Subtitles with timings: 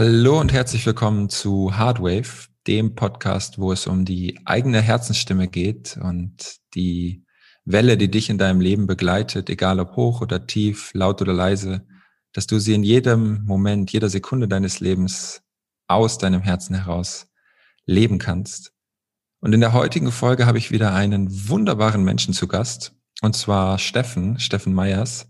[0.00, 5.98] Hallo und herzlich willkommen zu Hardwave, dem Podcast, wo es um die eigene Herzensstimme geht
[6.00, 7.24] und die
[7.64, 11.84] Welle, die dich in deinem Leben begleitet, egal ob hoch oder tief, laut oder leise,
[12.32, 15.42] dass du sie in jedem Moment, jeder Sekunde deines Lebens
[15.88, 17.26] aus deinem Herzen heraus
[17.84, 18.70] leben kannst.
[19.40, 23.80] Und in der heutigen Folge habe ich wieder einen wunderbaren Menschen zu Gast, und zwar
[23.80, 25.28] Steffen, Steffen Meyers.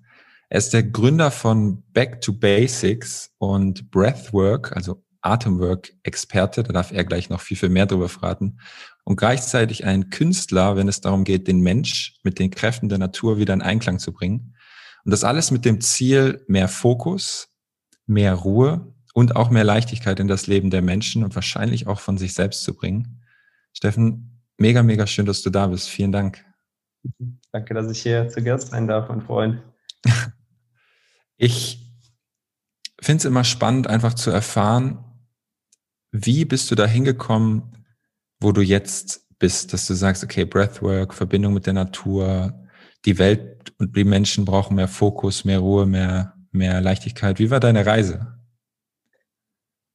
[0.50, 6.62] Er ist der Gründer von Back to Basics und Breathwork, also Atemwork-Experte.
[6.62, 8.58] Da darf er gleich noch viel, viel mehr darüber verraten.
[9.04, 13.38] Und gleichzeitig ein Künstler, wenn es darum geht, den Mensch mit den Kräften der Natur
[13.38, 14.54] wieder in Einklang zu bringen.
[15.04, 17.48] Und das alles mit dem Ziel, mehr Fokus,
[18.06, 22.16] mehr Ruhe und auch mehr Leichtigkeit in das Leben der Menschen und wahrscheinlich auch von
[22.16, 23.22] sich selbst zu bringen.
[23.74, 25.88] Steffen, mega, mega schön, dass du da bist.
[25.88, 26.44] Vielen Dank.
[27.52, 29.62] Danke, dass ich hier zu Gast sein darf, mein Freund.
[31.38, 31.78] Ich
[33.00, 35.04] finde es immer spannend, einfach zu erfahren,
[36.10, 37.84] wie bist du da hingekommen,
[38.40, 42.52] wo du jetzt bist, dass du sagst, okay, Breathwork, Verbindung mit der Natur,
[43.04, 47.38] die Welt und die Menschen brauchen mehr Fokus, mehr Ruhe, mehr, mehr Leichtigkeit.
[47.38, 48.34] Wie war deine Reise?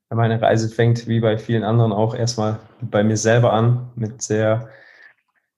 [0.10, 4.70] Meine Reise fängt wie bei vielen anderen auch erstmal bei mir selber an, mit sehr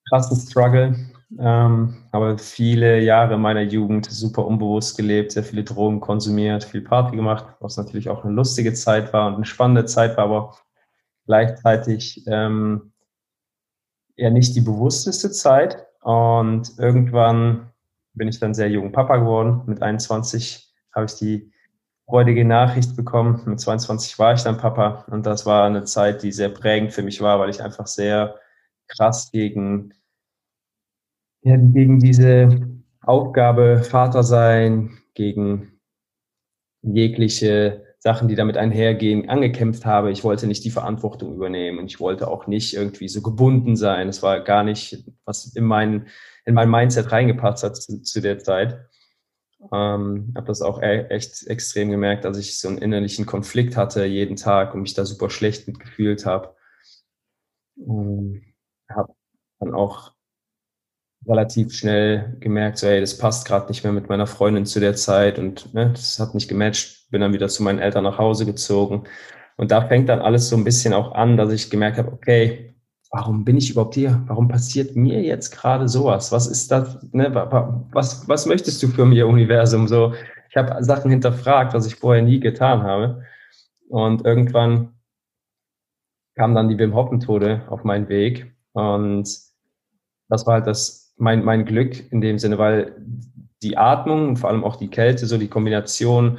[0.08, 0.96] krassen Struggle,
[1.38, 7.16] ähm, habe viele Jahre meiner Jugend super unbewusst gelebt, sehr viele Drogen konsumiert, viel Party
[7.16, 10.56] gemacht, was natürlich auch eine lustige Zeit war und eine spannende Zeit war, aber
[11.26, 12.92] gleichzeitig ähm,
[14.16, 15.86] eher nicht die bewussteste Zeit.
[16.00, 17.70] Und irgendwann
[18.14, 19.62] bin ich dann sehr jung Papa geworden.
[19.66, 21.52] Mit 21 habe ich die
[22.06, 23.42] freudige Nachricht bekommen.
[23.46, 27.02] Mit 22 war ich dann Papa und das war eine Zeit, die sehr prägend für
[27.02, 28.36] mich war, weil ich einfach sehr
[28.86, 29.92] krass gegen
[31.42, 32.60] ja, gegen diese
[33.02, 35.80] Aufgabe Vater sein, gegen
[36.82, 40.10] jegliche Sachen, die damit einhergehen, angekämpft habe.
[40.10, 44.08] Ich wollte nicht die Verantwortung übernehmen und ich wollte auch nicht irgendwie so gebunden sein.
[44.08, 46.06] Es war gar nicht, was in mein,
[46.44, 48.78] in mein Mindset reingepasst hat zu, zu der Zeit.
[49.72, 54.04] Ähm, habe das auch e echt extrem gemerkt, dass ich so einen innerlichen Konflikt hatte
[54.04, 56.54] jeden Tag und mich da super schlecht mitgefühlt habe.
[58.88, 59.14] Habe
[59.58, 60.15] dann auch
[61.28, 64.94] relativ schnell gemerkt, so, hey, das passt gerade nicht mehr mit meiner Freundin zu der
[64.94, 67.10] Zeit und ne, das hat nicht gematcht.
[67.10, 69.04] Bin dann wieder zu meinen Eltern nach Hause gezogen.
[69.56, 72.74] Und da fängt dann alles so ein bisschen auch an, dass ich gemerkt habe, okay,
[73.10, 74.22] warum bin ich überhaupt hier?
[74.26, 76.32] Warum passiert mir jetzt gerade sowas?
[76.32, 76.98] Was ist das?
[77.12, 77.34] Ne,
[77.92, 79.88] was, was möchtest du für mir, Universum?
[79.88, 80.14] So,
[80.50, 83.22] ich habe Sachen hinterfragt, was ich vorher nie getan habe.
[83.88, 84.94] Und irgendwann
[86.34, 88.54] kam dann die Wim Hof Methode auf meinen Weg.
[88.72, 89.28] Und
[90.28, 92.94] das war halt das mein, mein Glück in dem Sinne, weil
[93.62, 96.38] die Atmung und vor allem auch die Kälte, so die Kombination,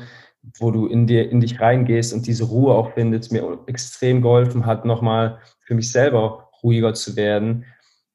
[0.59, 4.65] wo du in dir, in dich reingehst und diese Ruhe auch findest, mir extrem geholfen
[4.65, 7.65] hat, nochmal für mich selber ruhiger zu werden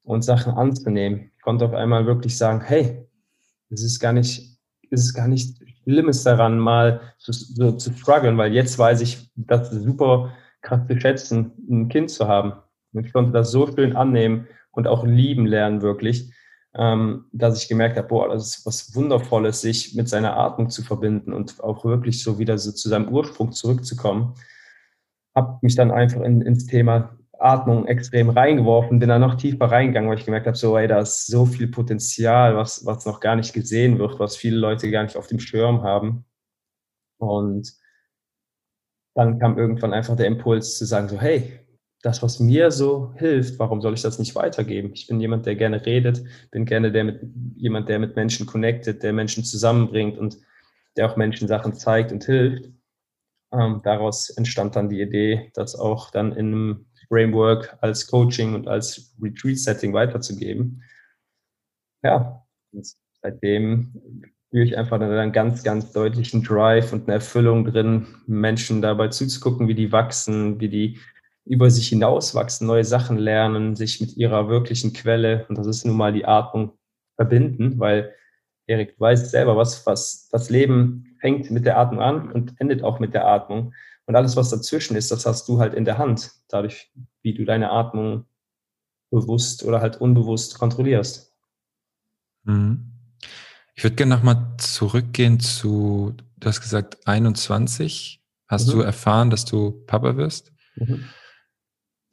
[0.03, 1.31] und Sachen anzunehmen.
[1.35, 3.05] Ich konnte auf einmal wirklich sagen, hey,
[3.69, 4.57] es ist gar nicht,
[4.89, 9.29] es ist gar nicht Schlimmes daran, mal so, so zu strugglen, weil jetzt weiß ich,
[9.35, 12.53] das super krass zu schätzen, ein Kind zu haben.
[12.93, 16.31] Und ich konnte das so schön annehmen und auch lieben lernen, wirklich
[16.75, 20.83] ähm, dass ich gemerkt habe, boah, das ist was Wundervolles, sich mit seiner Atmung zu
[20.83, 24.33] verbinden und auch wirklich so wieder so zu seinem Ursprung zurückzukommen.
[25.35, 30.09] Habe mich dann einfach in, ins Thema Atmung extrem reingeworfen, bin da noch tiefer reingegangen,
[30.09, 33.35] weil ich gemerkt habe, so, ey, da ist so viel Potenzial, was, was noch gar
[33.35, 36.25] nicht gesehen wird, was viele Leute gar nicht auf dem Schirm haben.
[37.17, 37.73] Und
[39.15, 41.59] dann kam irgendwann einfach der Impuls zu sagen, so, hey,
[42.03, 44.91] das, was mir so hilft, warum soll ich das nicht weitergeben?
[44.93, 46.21] Ich bin jemand, der gerne redet,
[46.51, 47.21] bin gerne der mit,
[47.55, 50.37] jemand, der mit Menschen connectet, der Menschen zusammenbringt und
[50.97, 52.69] der auch Menschen Sachen zeigt und hilft.
[53.53, 58.67] Ähm, daraus entstand dann die Idee, das auch dann in einem Framework als Coaching und
[58.67, 60.83] als Retreat-Setting weiterzugeben.
[62.03, 62.45] Ja,
[63.21, 63.93] seitdem
[64.47, 69.69] spüre ich einfach einen ganz, ganz deutlichen Drive und eine Erfüllung drin, Menschen dabei zuzugucken,
[69.69, 70.99] wie die wachsen, wie die
[71.45, 75.97] über sich hinauswachsen, neue Sachen lernen, sich mit ihrer wirklichen Quelle, und das ist nun
[75.97, 76.73] mal die Atmung,
[77.15, 78.13] verbinden, weil
[78.65, 82.83] Erik, du weißt selber, was, was das Leben fängt mit der Atmung an und endet
[82.83, 83.73] auch mit der Atmung.
[84.05, 86.91] Und alles, was dazwischen ist, das hast du halt in der Hand, dadurch,
[87.21, 88.25] wie du deine Atmung
[89.11, 91.33] bewusst oder halt unbewusst kontrollierst.
[92.43, 92.89] Mhm.
[93.75, 98.21] Ich würde gerne nochmal zurückgehen zu, du hast gesagt 21.
[98.47, 98.71] Hast mhm.
[98.71, 100.51] du erfahren, dass du Papa wirst?
[100.75, 101.05] Mhm.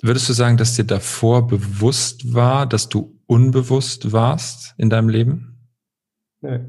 [0.02, 5.70] Würdest du sagen, dass dir davor bewusst war, dass du unbewusst warst in deinem Leben?
[6.41, 6.61] Nö.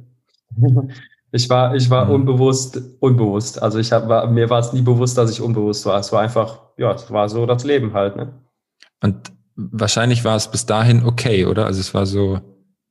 [1.33, 2.12] Ich war, ich war mhm.
[2.12, 3.62] unbewusst, unbewusst.
[3.62, 5.98] Also ich hab, war, mir war es nie bewusst, dass ich unbewusst war.
[5.98, 8.18] Es war einfach, ja, es war so das Leben halt.
[8.18, 8.33] Ne?
[9.01, 11.66] Und wahrscheinlich war es bis dahin okay, oder?
[11.66, 12.42] Also es war so,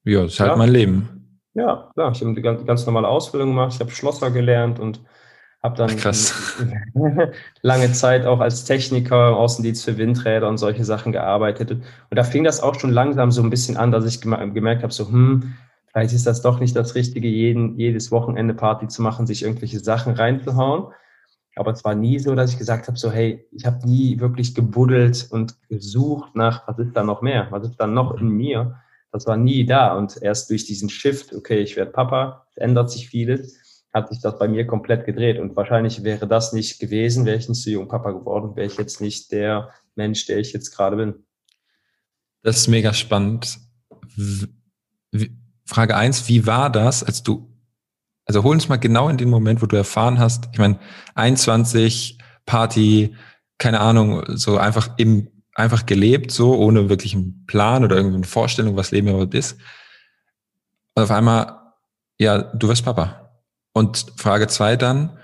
[0.04, 0.56] ja, es ist halt ja.
[0.56, 1.40] mein Leben.
[1.52, 2.12] Ja, klar.
[2.12, 3.75] Ich habe eine ganz, ganz normale Ausbildung gemacht.
[3.75, 5.02] Ich habe Schlosser gelernt und
[5.62, 6.60] habe dann Ach,
[7.62, 11.70] lange Zeit auch als Techniker im Außendienst für Windräder und solche Sachen gearbeitet.
[11.70, 14.92] Und da fing das auch schon langsam so ein bisschen an, dass ich gemerkt habe,
[14.92, 15.54] so, hm,
[15.92, 19.80] vielleicht ist das doch nicht das Richtige, jeden, jedes Wochenende Party zu machen, sich irgendwelche
[19.80, 20.94] Sachen reinzuhauen.
[21.56, 24.54] Aber es war nie so, dass ich gesagt habe, so, hey, ich habe nie wirklich
[24.54, 28.80] gebuddelt und gesucht nach, was ist da noch mehr, was ist da noch in mir.
[29.12, 29.94] Das war nie da.
[29.94, 33.59] Und erst durch diesen Shift, okay, ich werde Papa, es ändert sich vieles,
[33.92, 35.38] hat sich das bei mir komplett gedreht.
[35.38, 38.76] Und wahrscheinlich wäre das nicht gewesen, wäre ich nicht so jung Papa geworden, wäre ich
[38.76, 41.14] jetzt nicht der Mensch, der ich jetzt gerade bin.
[42.42, 43.58] Das ist mega spannend.
[45.66, 47.52] Frage eins: wie war das, als du,
[48.26, 50.78] also hol uns mal genau in den Moment, wo du erfahren hast, ich meine,
[51.14, 53.14] 21, Party,
[53.58, 58.25] keine Ahnung, so einfach im, einfach gelebt, so, ohne wirklich einen Plan oder irgendwie eine
[58.25, 59.58] Vorstellung, was Leben überhaupt ist.
[60.94, 61.75] Und auf einmal,
[62.19, 63.30] ja, du wirst Papa.
[63.72, 65.19] Und Frage zwei dann,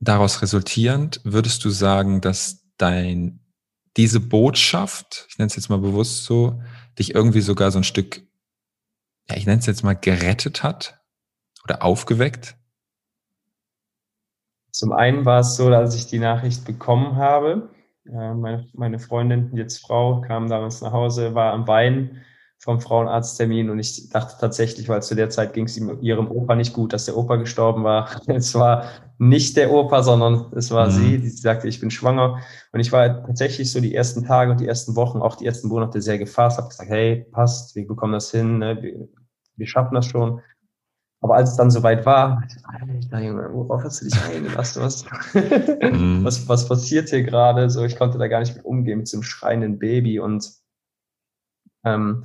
[0.00, 3.40] daraus resultierend, würdest du sagen, dass dein,
[3.96, 6.62] diese Botschaft, ich nenne es jetzt mal bewusst so,
[6.98, 8.22] dich irgendwie sogar so ein Stück,
[9.28, 11.00] ja, ich nenne es jetzt mal gerettet hat
[11.64, 12.56] oder aufgeweckt?
[14.70, 17.70] Zum einen war es so, dass ich die Nachricht bekommen habe.
[18.06, 22.24] Äh, meine, Freundin, jetzt Frau, kam damals nach Hause, war am Weinen
[22.64, 26.72] vom Frauenarzttermin und ich dachte tatsächlich, weil zu der Zeit ging es ihrem Opa nicht
[26.72, 28.08] gut, dass der Opa gestorben war.
[28.26, 28.84] Es war
[29.18, 30.90] nicht der Opa, sondern es war mhm.
[30.92, 32.38] sie, die sagte, ich bin schwanger.
[32.72, 35.68] Und ich war tatsächlich so die ersten Tage und die ersten Wochen, auch die ersten
[35.68, 38.78] Monate sehr gefasst, habe gesagt, hey, passt, wir bekommen das hin, ne?
[38.80, 39.08] wir,
[39.56, 40.40] wir schaffen das schon.
[41.20, 44.82] Aber als es dann soweit war, Alter Junge, worauf hast du dich eingelassen?
[44.82, 45.04] Was,
[45.82, 46.24] mhm.
[46.24, 47.68] was, was passiert hier gerade?
[47.68, 50.50] So, ich konnte da gar nicht mit umgehen mit so einem schreienden Baby und
[51.84, 52.24] ähm,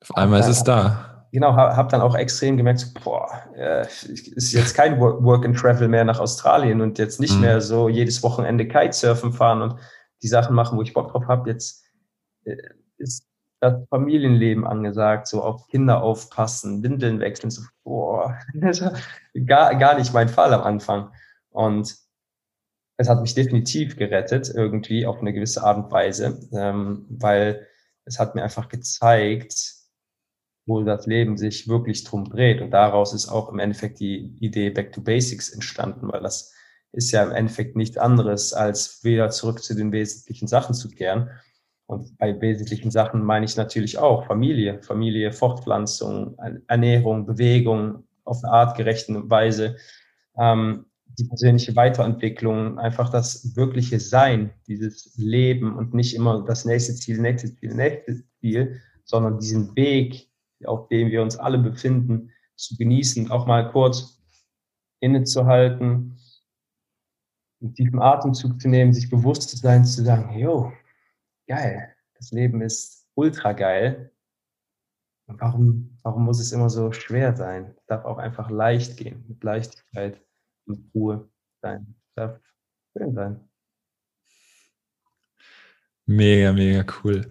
[0.00, 1.26] auf einmal ist es da.
[1.32, 5.56] Genau, habe hab dann auch extrem gemerkt, so, boah, äh, ist jetzt kein Work and
[5.56, 7.40] Travel mehr nach Australien und jetzt nicht mhm.
[7.40, 9.76] mehr so jedes Wochenende Kitesurfen fahren und
[10.22, 11.50] die Sachen machen, wo ich Bock drauf habe.
[11.50, 11.84] Jetzt
[12.44, 12.56] äh,
[12.96, 13.26] ist
[13.60, 18.38] das Familienleben angesagt, so auf Kinder aufpassen, Windeln wechseln, so, boah,
[19.46, 21.10] gar, gar nicht mein Fall am Anfang.
[21.50, 21.96] Und
[22.98, 27.66] es hat mich definitiv gerettet, irgendwie auf eine gewisse Art und Weise, ähm, weil
[28.04, 29.75] es hat mir einfach gezeigt,
[30.66, 32.60] wo das Leben sich wirklich drum dreht.
[32.60, 36.52] Und daraus ist auch im Endeffekt die Idee Back to Basics entstanden, weil das
[36.92, 41.30] ist ja im Endeffekt nichts anderes, als wieder zurück zu den wesentlichen Sachen zu kehren.
[41.86, 46.36] Und bei wesentlichen Sachen meine ich natürlich auch Familie, Familie, Fortpflanzung,
[46.66, 49.76] Ernährung, Bewegung auf eine artgerechte Weise,
[50.36, 50.86] ähm,
[51.18, 57.20] die persönliche Weiterentwicklung, einfach das wirkliche Sein, dieses Leben und nicht immer das nächste Ziel,
[57.20, 60.28] nächste Ziel, nächste Ziel, sondern diesen Weg,
[60.64, 64.22] auf dem wir uns alle befinden, zu genießen, auch mal kurz
[65.00, 66.18] innezuhalten,
[67.60, 70.72] einen tiefen Atemzug zu nehmen, sich bewusst zu sein, zu sagen, jo,
[71.46, 74.12] geil, das Leben ist ultra geil.
[75.26, 77.74] Warum, warum muss es immer so schwer sein?
[77.76, 80.20] Es darf auch einfach leicht gehen, mit Leichtigkeit,
[80.66, 81.28] mit Ruhe
[81.62, 81.96] sein.
[82.08, 82.40] Es darf
[82.96, 83.48] schön sein.
[86.06, 87.28] Mega, mega cool.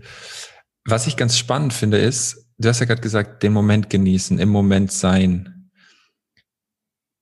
[0.84, 4.50] Was ich ganz spannend finde, ist, du hast ja gerade gesagt, den Moment genießen, im
[4.50, 5.71] Moment sein.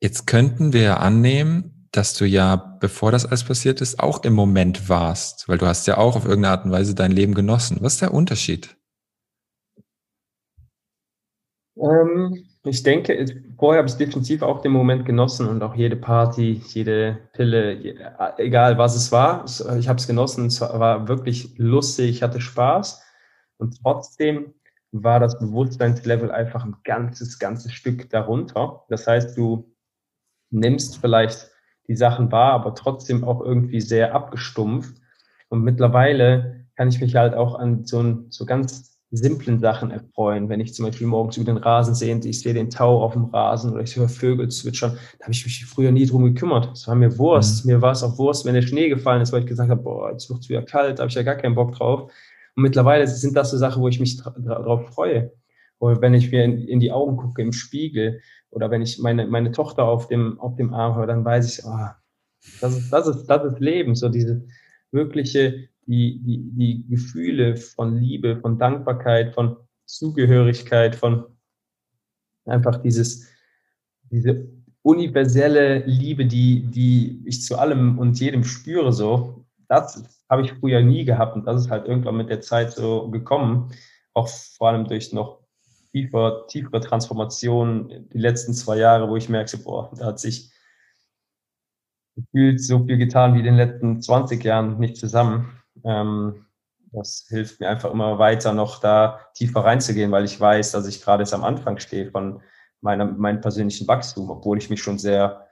[0.02, 4.34] Jetzt könnten wir ja annehmen, dass du ja, bevor das alles passiert ist, auch im
[4.34, 7.78] Moment warst, weil du hast ja auch auf irgendeine Art und Weise dein Leben genossen.
[7.82, 8.76] Was ist der Unterschied?
[11.78, 13.26] Ähm, ich denke,
[13.58, 17.78] vorher habe ich definitiv auch den Moment genossen und auch jede Party, jede Pille,
[18.38, 19.46] egal was es war.
[19.78, 23.02] Ich habe es genossen, es war wirklich lustig, ich hatte Spaß.
[23.58, 24.54] Und trotzdem
[24.94, 28.84] war das Bewusstseinslevel einfach ein ganzes, ganzes Stück darunter.
[28.90, 29.76] Das heißt, du
[30.52, 31.50] nimmst vielleicht
[31.88, 34.96] die Sachen wahr, aber trotzdem auch irgendwie sehr abgestumpft.
[35.50, 40.50] Und mittlerweile kann ich mich halt auch an so, so ganz simplen Sachen erfreuen.
[40.50, 43.14] Wenn ich zum Beispiel morgens über den Rasen sehe und ich sehe den Tau auf
[43.14, 46.72] dem Rasen oder ich höre Vögel zwitschern, da habe ich mich früher nie drum gekümmert.
[46.74, 47.66] Es war mir Wurst.
[47.66, 47.74] Mhm.
[47.74, 50.12] Mir war es auch Wurst, wenn der Schnee gefallen ist, weil ich gesagt habe, boah,
[50.12, 52.12] jetzt wird es wieder kalt, da habe ich ja gar keinen Bock drauf.
[52.56, 55.32] Und mittlerweile sind das so Sachen, wo ich mich darauf freue.
[55.80, 59.28] Oder wenn ich mir in, in, die Augen gucke im Spiegel oder wenn ich meine,
[59.28, 61.88] meine Tochter auf dem, auf dem Arm höre, dann weiß ich, oh,
[62.62, 64.46] das ist, das ist, das ist Leben, so diese
[64.92, 71.26] wirkliche, die, die, die Gefühle von Liebe, von Dankbarkeit, von Zugehörigkeit, von
[72.46, 73.28] einfach dieses,
[74.10, 74.48] diese
[74.82, 80.82] universelle Liebe, die, die ich zu allem und jedem spüre, so, das habe ich früher
[80.82, 83.72] nie gehabt und das ist halt irgendwann mit der Zeit so gekommen,
[84.14, 85.40] auch vor allem durch noch
[85.92, 90.52] tiefer, tiefere Transformation die letzten zwei Jahre, wo ich merke, boah, da hat sich
[92.16, 95.62] gefühlt so viel getan wie in den letzten 20 Jahren nicht zusammen.
[95.84, 96.46] Ähm,
[96.92, 101.02] das hilft mir einfach immer weiter noch da tiefer reinzugehen, weil ich weiß, dass ich
[101.02, 102.42] gerade jetzt am Anfang stehe von
[102.82, 105.48] meiner, meinem persönlichen Wachstum, obwohl ich mich schon sehr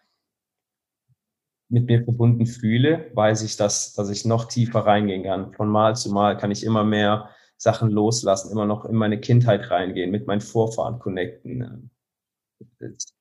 [1.72, 5.54] mit mir verbunden fühle, weiß ich, dass, dass ich noch tiefer reingehen kann.
[5.54, 9.72] Von Mal zu Mal kann ich immer mehr Sachen loslassen, immer noch in meine Kindheit
[9.72, 11.90] reingehen, mit meinen Vorfahren connecten.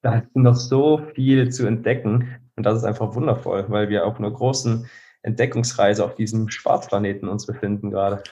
[0.03, 4.19] Da ist noch so viel zu entdecken und das ist einfach wundervoll, weil wir auf
[4.19, 4.87] einer großen
[5.23, 8.23] Entdeckungsreise auf diesem Schwarzplaneten uns befinden gerade.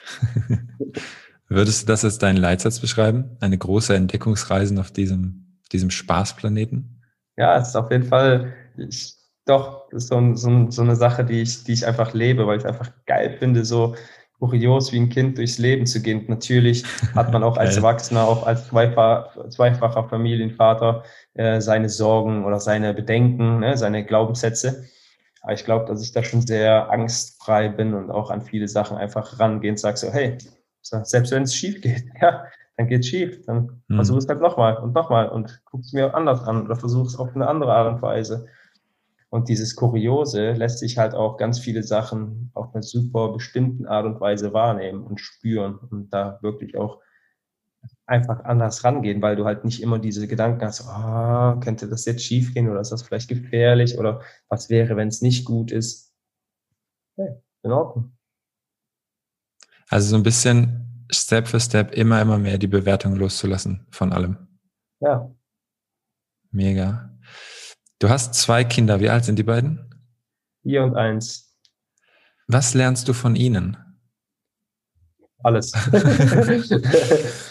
[1.47, 3.37] Würdest du das als deinen Leitsatz beschreiben?
[3.39, 7.01] Eine große Entdeckungsreise auf diesem, diesem Spaßplaneten?
[7.37, 11.25] Ja, es ist auf jeden Fall, ich, doch, das ist so, so, so eine Sache,
[11.25, 13.95] die ich, die ich einfach lebe, weil ich es einfach geil finde, so
[14.39, 16.25] kurios wie ein Kind durchs Leben zu gehen.
[16.27, 21.03] Natürlich hat man auch als Erwachsener, auch als zweifacher, zweifacher Familienvater
[21.33, 24.85] äh, seine Sorgen oder seine Bedenken, ne, seine Glaubenssätze.
[25.41, 28.97] Aber ich glaube, dass ich da schon sehr angstfrei bin und auch an viele Sachen
[28.97, 30.37] einfach rangehe und sage so, hey,
[30.81, 32.45] selbst wenn es schief geht, ja,
[32.77, 33.45] dann geht es schief.
[33.45, 33.95] Dann mhm.
[33.95, 37.17] versuch es halt nochmal und nochmal und guck es mir anders an oder versuch es
[37.17, 38.47] auf eine andere Art und Weise.
[39.29, 44.05] Und dieses Kuriose lässt sich halt auch ganz viele Sachen auf eine super bestimmten Art
[44.05, 46.99] und Weise wahrnehmen und spüren und da wirklich auch
[48.05, 52.23] einfach anders rangehen, weil du halt nicht immer diese Gedanken hast, oh, könnte das jetzt
[52.23, 56.11] schief gehen oder ist das vielleicht gefährlich oder was wäre, wenn es nicht gut ist.
[57.15, 58.17] Okay, in Ordnung.
[59.89, 64.37] Also so ein bisschen Step für Step immer, immer mehr die Bewertung loszulassen von allem.
[64.99, 65.31] Ja.
[66.51, 67.08] Mega.
[67.99, 69.01] Du hast zwei Kinder.
[69.01, 69.93] Wie alt sind die beiden?
[70.63, 71.53] Vier und eins.
[72.47, 73.77] Was lernst du von ihnen?
[75.43, 75.71] Alles.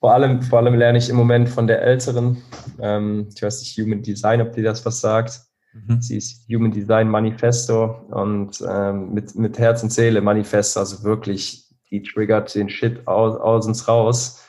[0.00, 2.38] Vor allem, vor allem lerne ich im Moment von der Älteren.
[2.80, 5.42] Ähm, ich weiß nicht, Human Design, ob dir das was sagt.
[5.74, 6.00] Mhm.
[6.00, 11.68] Sie ist Human Design Manifesto und ähm, mit, mit Herz und Seele Manifesto, also wirklich,
[11.90, 14.39] die triggert den Shit aus, aus uns raus.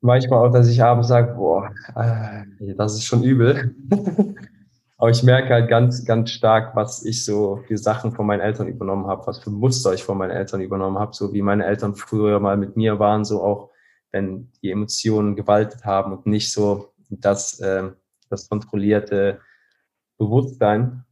[0.00, 3.74] Manchmal auch, dass ich abends sage, boah, äh, das ist schon übel.
[4.96, 8.68] Aber ich merke halt ganz, ganz stark, was ich so für Sachen von meinen Eltern
[8.68, 11.94] übernommen habe, was für Muster ich von meinen Eltern übernommen habe, so wie meine Eltern
[11.94, 13.70] früher mal mit mir waren, so auch
[14.12, 17.90] wenn die Emotionen gewaltet haben und nicht so das, äh,
[18.28, 19.40] das kontrollierte
[20.18, 21.04] Bewusstsein.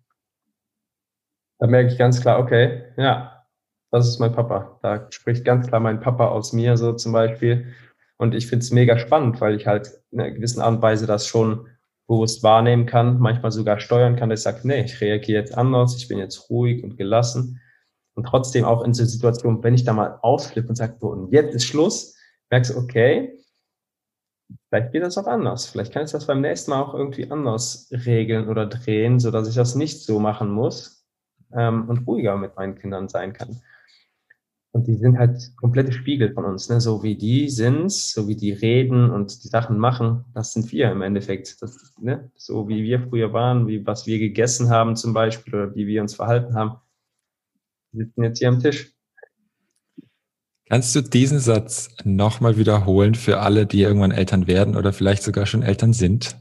[1.58, 3.46] Da merke ich ganz klar, okay, ja,
[3.90, 4.78] das ist mein Papa.
[4.82, 7.72] Da spricht ganz klar mein Papa aus mir so zum Beispiel.
[8.18, 11.06] Und ich finde es mega spannend, weil ich halt in einer gewissen Art und Weise
[11.06, 11.68] das schon
[12.08, 15.96] bewusst wahrnehmen kann, manchmal sogar steuern kann, dass ich sage, nee, ich reagiere jetzt anders,
[15.96, 17.60] ich bin jetzt ruhig und gelassen.
[18.14, 21.32] Und trotzdem auch in so Situationen, wenn ich da mal ausflippe und sage, so, und
[21.32, 22.16] jetzt ist Schluss,
[22.50, 23.38] merkst du, okay,
[24.68, 25.66] vielleicht geht das auch anders.
[25.66, 29.48] Vielleicht kann ich das beim nächsten Mal auch irgendwie anders regeln oder drehen, so dass
[29.48, 31.06] ich das nicht so machen muss
[31.52, 33.62] ähm, und ruhiger mit meinen Kindern sein kann.
[34.78, 36.80] Und die sind halt komplette Spiegel von uns, ne?
[36.80, 40.92] So wie die sind, so wie die reden und die Sachen machen, das sind wir
[40.92, 41.60] im Endeffekt.
[41.60, 42.30] Das, ne?
[42.36, 46.00] So wie wir früher waren, wie was wir gegessen haben zum Beispiel oder wie wir
[46.00, 46.76] uns verhalten haben.
[47.90, 48.92] Die sitzen jetzt hier am Tisch.
[50.68, 55.46] Kannst du diesen Satz nochmal wiederholen für alle, die irgendwann Eltern werden oder vielleicht sogar
[55.46, 56.36] schon Eltern sind?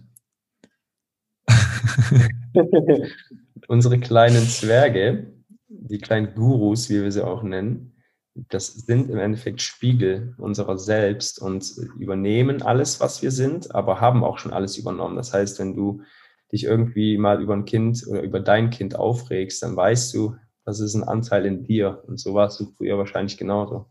[3.67, 5.25] Unsere kleinen Zwerge,
[5.69, 7.95] die kleinen Gurus, wie wir sie auch nennen,
[8.49, 14.23] das sind im Endeffekt Spiegel unserer selbst und übernehmen alles, was wir sind, aber haben
[14.23, 15.15] auch schon alles übernommen.
[15.15, 16.01] Das heißt, wenn du
[16.51, 20.79] dich irgendwie mal über ein Kind oder über dein Kind aufregst, dann weißt du, das
[20.79, 22.03] ist ein Anteil in dir.
[22.07, 23.87] Und so warst du früher wahrscheinlich genauso.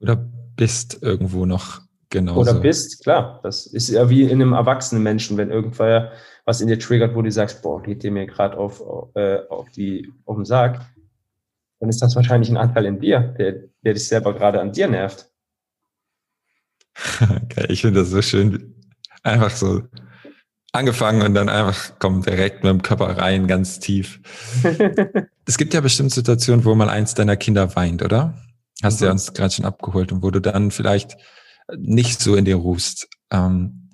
[0.00, 1.80] Oder bist irgendwo noch
[2.10, 2.40] genauso.
[2.40, 3.40] Oder bist, klar.
[3.42, 6.12] Das ist ja wie in einem erwachsenen Menschen, wenn irgendwer
[6.44, 8.82] was in dir triggert, wo du sagst, boah, geht dir mir gerade auf,
[9.14, 10.80] äh, auf, die, auf den Sack
[11.80, 13.52] dann ist das wahrscheinlich ein Anteil in dir, der,
[13.84, 15.30] der dich selber gerade an dir nervt.
[17.20, 18.74] Okay, ich finde das so schön.
[19.22, 19.82] Einfach so
[20.72, 24.20] angefangen und dann einfach kommt direkt mit dem Körper rein, ganz tief.
[25.46, 28.38] es gibt ja bestimmt Situationen, wo mal eins deiner Kinder weint, oder?
[28.82, 29.14] Hast du ja mhm.
[29.14, 31.16] uns gerade schon abgeholt und wo du dann vielleicht
[31.76, 33.08] nicht so in dir ruhst.
[33.30, 33.90] Ähm,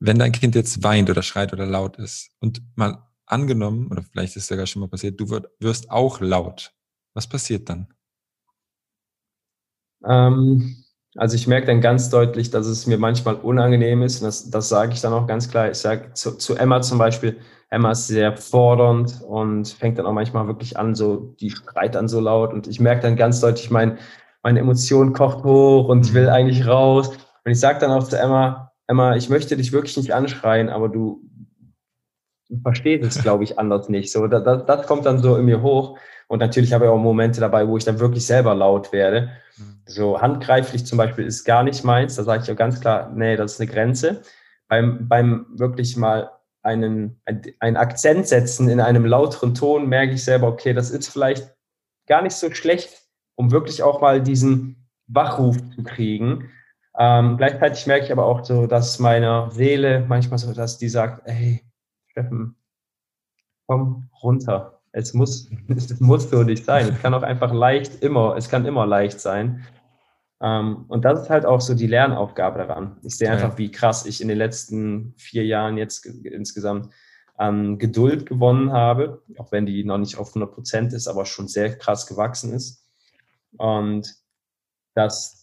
[0.00, 4.36] wenn dein Kind jetzt weint oder schreit oder laut ist und mal angenommen, oder vielleicht
[4.36, 5.28] ist es sogar schon mal passiert, du
[5.58, 6.72] wirst auch laut.
[7.18, 7.88] Was passiert dann?
[10.04, 10.84] Ähm,
[11.16, 14.20] Also ich merke dann ganz deutlich, dass es mir manchmal unangenehm ist.
[14.20, 15.68] Und das, das sage ich dann auch ganz klar.
[15.68, 17.38] Ich sage zu, zu Emma zum Beispiel,
[17.70, 22.06] Emma ist sehr fordernd und fängt dann auch manchmal wirklich an, so, die schreit dann
[22.06, 22.52] so laut.
[22.52, 23.98] Und ich merke dann ganz deutlich, mein,
[24.44, 27.08] meine Emotion kocht hoch und ich will eigentlich raus.
[27.44, 30.88] Und ich sage dann auch zu Emma, Emma, ich möchte dich wirklich nicht anschreien, aber
[30.88, 31.20] du,
[32.48, 34.12] du verstehst es, glaube ich, anders nicht.
[34.12, 35.98] So, das, das kommt dann so in mir hoch.
[36.28, 39.30] Und natürlich habe ich auch Momente dabei, wo ich dann wirklich selber laut werde.
[39.56, 39.80] Mhm.
[39.86, 42.16] So handgreiflich zum Beispiel ist gar nicht meins.
[42.16, 44.22] Da sage ich ja ganz klar, nee, das ist eine Grenze.
[44.68, 46.30] Beim, beim wirklich mal
[46.62, 47.20] einen,
[47.60, 51.54] einen Akzent setzen in einem lauteren Ton, merke ich selber, okay, das ist vielleicht
[52.06, 53.02] gar nicht so schlecht,
[53.36, 56.50] um wirklich auch mal diesen Wachruf zu kriegen.
[56.98, 61.22] Ähm, gleichzeitig merke ich aber auch so, dass meine Seele manchmal so, dass die sagt,
[61.26, 61.64] hey,
[62.08, 62.56] Steffen,
[63.66, 64.77] komm runter.
[64.92, 66.88] Es muss, es muss für dich sein.
[66.88, 69.66] Es kann auch einfach leicht immer, es kann immer leicht sein.
[70.40, 72.96] Ähm, und das ist halt auch so die Lernaufgabe daran.
[73.02, 76.92] Ich sehe einfach, wie krass ich in den letzten vier Jahren jetzt insgesamt
[77.34, 81.48] an Geduld gewonnen habe, auch wenn die noch nicht auf 100 Prozent ist, aber schon
[81.48, 82.84] sehr krass gewachsen ist.
[83.56, 84.14] Und
[84.94, 85.37] dass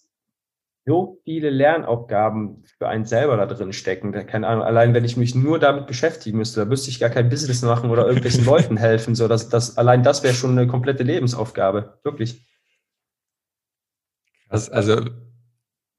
[0.85, 4.11] so viele Lernaufgaben für einen selber da drin stecken.
[4.27, 7.29] Keine Ahnung, allein wenn ich mich nur damit beschäftigen müsste, da müsste ich gar kein
[7.29, 9.15] Business machen oder irgendwelchen Leuten helfen.
[9.15, 11.99] So, dass, das, allein das wäre schon eine komplette Lebensaufgabe.
[12.03, 12.45] Wirklich.
[14.47, 15.01] Krass, also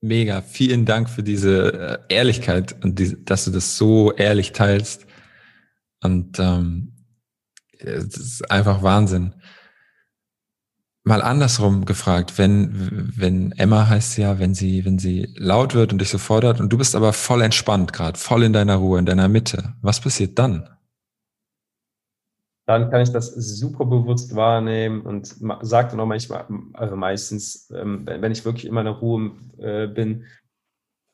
[0.00, 0.40] mega.
[0.40, 5.07] Vielen Dank für diese äh, Ehrlichkeit und die, dass du das so ehrlich teilst.
[6.00, 6.93] Und ähm,
[7.78, 9.35] es ist einfach Wahnsinn.
[11.08, 16.00] Mal andersrum gefragt, wenn, wenn Emma heißt ja, wenn sie, wenn sie laut wird und
[16.00, 19.06] dich so fordert und du bist aber voll entspannt gerade, voll in deiner Ruhe, in
[19.06, 20.68] deiner Mitte, was passiert dann?
[22.66, 28.04] Dann kann ich das super bewusst wahrnehmen und sage dann auch manchmal, also meistens, ähm,
[28.04, 30.24] wenn ich wirklich in meiner Ruhe äh, bin,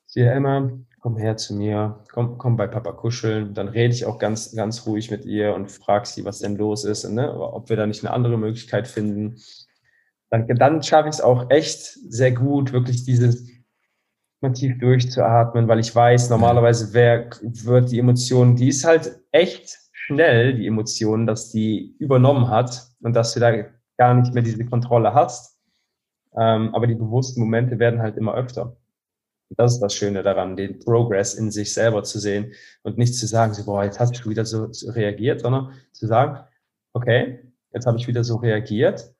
[0.06, 3.52] hier Emma, komm her zu mir, komm, komm bei Papa kuscheln.
[3.52, 6.86] Dann rede ich auch ganz, ganz ruhig mit ihr und frage sie, was denn los
[6.86, 9.36] ist ne, ob wir da nicht eine andere Möglichkeit finden
[10.32, 11.78] dann, dann schaffe ich es auch echt
[12.10, 13.46] sehr gut, wirklich dieses
[14.40, 19.78] mal tief durchzuatmen, weil ich weiß, normalerweise wer wird die Emotion, die ist halt echt
[19.92, 23.52] schnell, die Emotion, dass die übernommen hat und dass du da
[23.98, 25.58] gar nicht mehr diese Kontrolle hast.
[26.34, 28.78] Ähm, aber die bewussten Momente werden halt immer öfter.
[29.50, 33.14] Und das ist das Schöne daran, den Progress in sich selber zu sehen und nicht
[33.14, 36.38] zu sagen, so, boah, jetzt hast du wieder so, so reagiert, sondern zu sagen,
[36.94, 39.11] okay, jetzt habe ich wieder so reagiert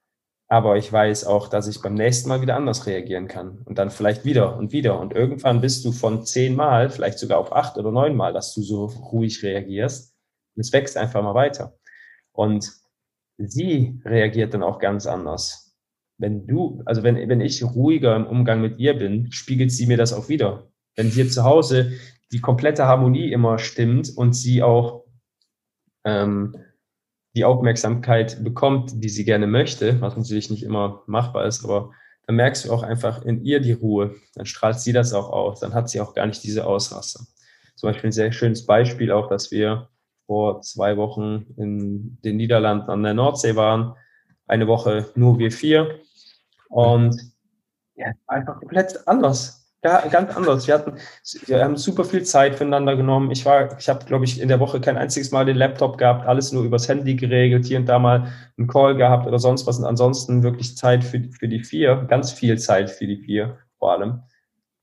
[0.53, 3.63] aber ich weiß auch, dass ich beim nächsten Mal wieder anders reagieren kann.
[3.65, 5.01] Und dann vielleicht wieder und wieder.
[5.01, 8.53] Und irgendwann bist du von zehn Mal, vielleicht sogar auf acht oder neun Mal, dass
[8.53, 10.15] du so ruhig reagierst.
[10.55, 11.79] Und es wächst einfach mal weiter.
[12.33, 12.71] Und
[13.39, 15.75] sie reagiert dann auch ganz anders.
[16.19, 19.97] Wenn du, also wenn, wenn ich ruhiger im Umgang mit ihr bin, spiegelt sie mir
[19.97, 20.71] das auch wieder.
[20.97, 21.93] Wenn dir zu Hause
[22.31, 25.07] die komplette Harmonie immer stimmt und sie auch
[26.05, 26.55] ähm,
[27.35, 31.91] die Aufmerksamkeit bekommt, die sie gerne möchte, was natürlich nicht immer machbar ist, aber
[32.27, 34.15] dann merkst du auch einfach in ihr die Ruhe.
[34.35, 35.61] Dann strahlt sie das auch aus.
[35.61, 37.25] Dann hat sie auch gar nicht diese Ausraster.
[37.75, 39.89] Zum Beispiel ein sehr schönes Beispiel auch, dass wir
[40.27, 43.95] vor zwei Wochen in den Niederlanden an der Nordsee waren.
[44.47, 46.01] Eine Woche nur wir vier.
[46.69, 47.17] Und
[47.97, 50.67] ja, einfach komplett anders ja, ganz anders.
[50.67, 50.95] Wir hatten,
[51.47, 53.31] wir haben super viel Zeit füreinander genommen.
[53.31, 56.27] Ich war, ich habe, glaube ich, in der Woche kein einziges Mal den Laptop gehabt,
[56.27, 59.79] alles nur übers Handy geregelt, hier und da mal einen Call gehabt oder sonst was.
[59.79, 63.93] Und ansonsten wirklich Zeit für, für die vier, ganz viel Zeit für die vier vor
[63.93, 64.23] allem.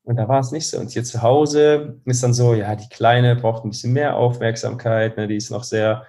[0.04, 0.80] Und da war es nicht so.
[0.80, 5.16] Und hier zu Hause ist dann so, ja, die Kleine braucht ein bisschen mehr Aufmerksamkeit,
[5.16, 6.06] ne, die ist noch sehr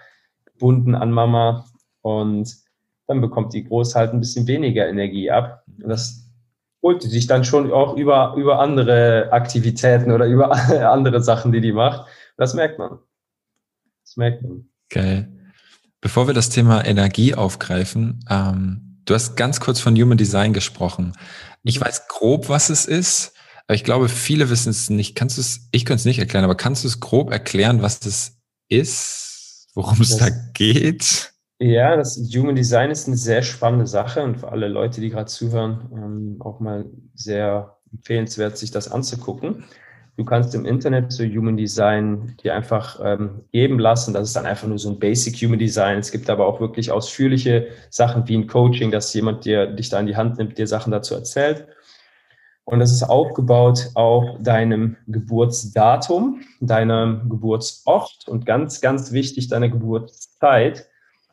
[0.47, 1.67] gebunden an Mama.
[2.01, 2.57] Und
[3.07, 5.63] dann bekommt die Groß halt ein bisschen weniger Energie ab.
[5.83, 6.20] Und das
[6.83, 10.53] holt die sich dann schon auch über, über andere Aktivitäten oder über
[10.91, 12.07] andere Sachen, die die macht.
[12.37, 12.99] Das merkt man.
[14.05, 14.69] Das merkt man.
[14.89, 15.29] Geil.
[16.01, 21.13] Bevor wir das Thema Energie aufgreifen, ähm, du hast ganz kurz von Human Design gesprochen.
[21.63, 23.35] Ich weiß grob, was es ist,
[23.67, 25.15] aber ich glaube, viele wissen es nicht.
[25.15, 28.01] Kannst du es, ich könnte es nicht erklären, aber kannst du es grob erklären, was
[28.01, 28.39] das
[28.69, 31.33] ist, worum es da geht?
[31.63, 35.27] Ja, das Human Design ist eine sehr spannende Sache und für alle Leute, die gerade
[35.27, 39.65] zuhören, ähm, auch mal sehr empfehlenswert, sich das anzugucken.
[40.17, 44.15] Du kannst im Internet so Human Design dir einfach ähm, geben lassen.
[44.15, 45.99] Das ist dann einfach nur so ein Basic Human Design.
[45.99, 50.01] Es gibt aber auch wirklich ausführliche Sachen wie ein Coaching, dass jemand dir dich da
[50.01, 51.67] in die Hand nimmt, dir Sachen dazu erzählt.
[52.65, 60.87] Und das ist aufgebaut auf deinem Geburtsdatum, deinem Geburtsort und ganz, ganz wichtig, deiner Geburtszeit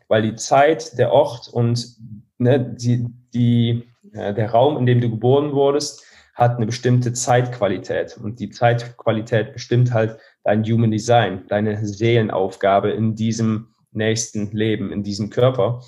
[0.08, 1.98] weil die Zeit, der Ort und
[2.38, 8.18] ne, die, die, äh, der Raum, in dem du geboren wurdest, hat eine bestimmte Zeitqualität.
[8.18, 15.04] Und die Zeitqualität bestimmt halt dein Human Design, deine Seelenaufgabe in diesem nächsten Leben, in
[15.04, 15.82] diesem Körper.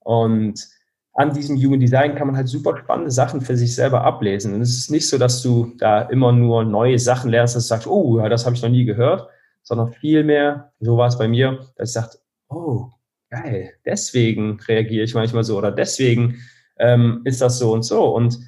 [0.00, 0.68] Und
[1.14, 4.54] an diesem Human Design kann man halt super spannende Sachen für sich selber ablesen.
[4.54, 7.68] Und es ist nicht so, dass du da immer nur neue Sachen lernst, dass du
[7.68, 9.28] sagst, oh, das habe ich noch nie gehört,
[9.62, 12.90] sondern vielmehr, so war es bei mir, dass ich sagte, oh,
[13.30, 16.40] geil, deswegen reagiere ich manchmal so oder deswegen
[16.78, 18.14] ähm, ist das so und so.
[18.14, 18.38] Und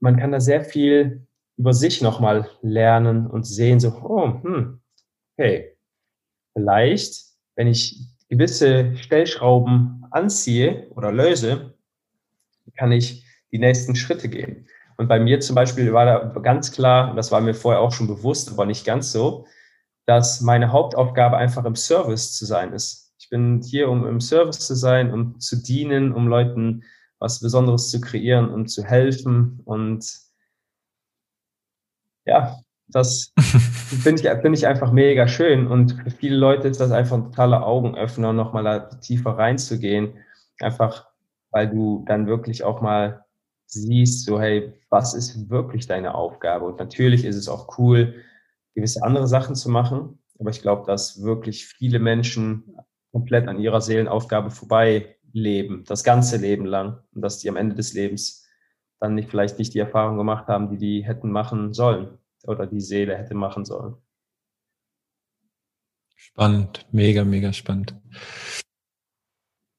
[0.00, 4.80] man kann da sehr viel über sich nochmal lernen und sehen, so, oh, hm,
[5.36, 5.76] okay,
[6.52, 11.74] vielleicht, wenn ich gewisse Stellschrauben anziehe oder löse,
[12.76, 14.68] kann ich die nächsten Schritte gehen.
[14.96, 18.08] Und bei mir zum Beispiel war da ganz klar, das war mir vorher auch schon
[18.08, 19.46] bewusst, aber nicht ganz so,
[20.06, 23.07] dass meine Hauptaufgabe einfach im Service zu sein ist.
[23.28, 26.82] Ich bin hier, um im Service zu sein, um zu dienen, um Leuten
[27.18, 29.60] was Besonderes zu kreieren und zu helfen.
[29.66, 30.10] Und
[32.24, 35.66] ja, das finde ich, finde ich einfach mega schön.
[35.66, 40.14] Und für viele Leute ist das einfach ein totaler Augenöffner, nochmal da tiefer reinzugehen.
[40.58, 41.06] Einfach,
[41.50, 43.26] weil du dann wirklich auch mal
[43.66, 46.64] siehst, so, hey, was ist wirklich deine Aufgabe?
[46.64, 48.24] Und natürlich ist es auch cool,
[48.74, 50.18] gewisse andere Sachen zu machen.
[50.38, 52.74] Aber ich glaube, dass wirklich viele Menschen
[53.12, 56.98] komplett an ihrer Seelenaufgabe vorbei leben, das ganze Leben lang.
[57.14, 58.46] Und dass die am Ende des Lebens
[59.00, 62.80] dann nicht vielleicht nicht die Erfahrung gemacht haben, die die hätten machen sollen oder die
[62.80, 63.96] Seele hätte machen sollen.
[66.16, 67.96] Spannend, mega, mega spannend.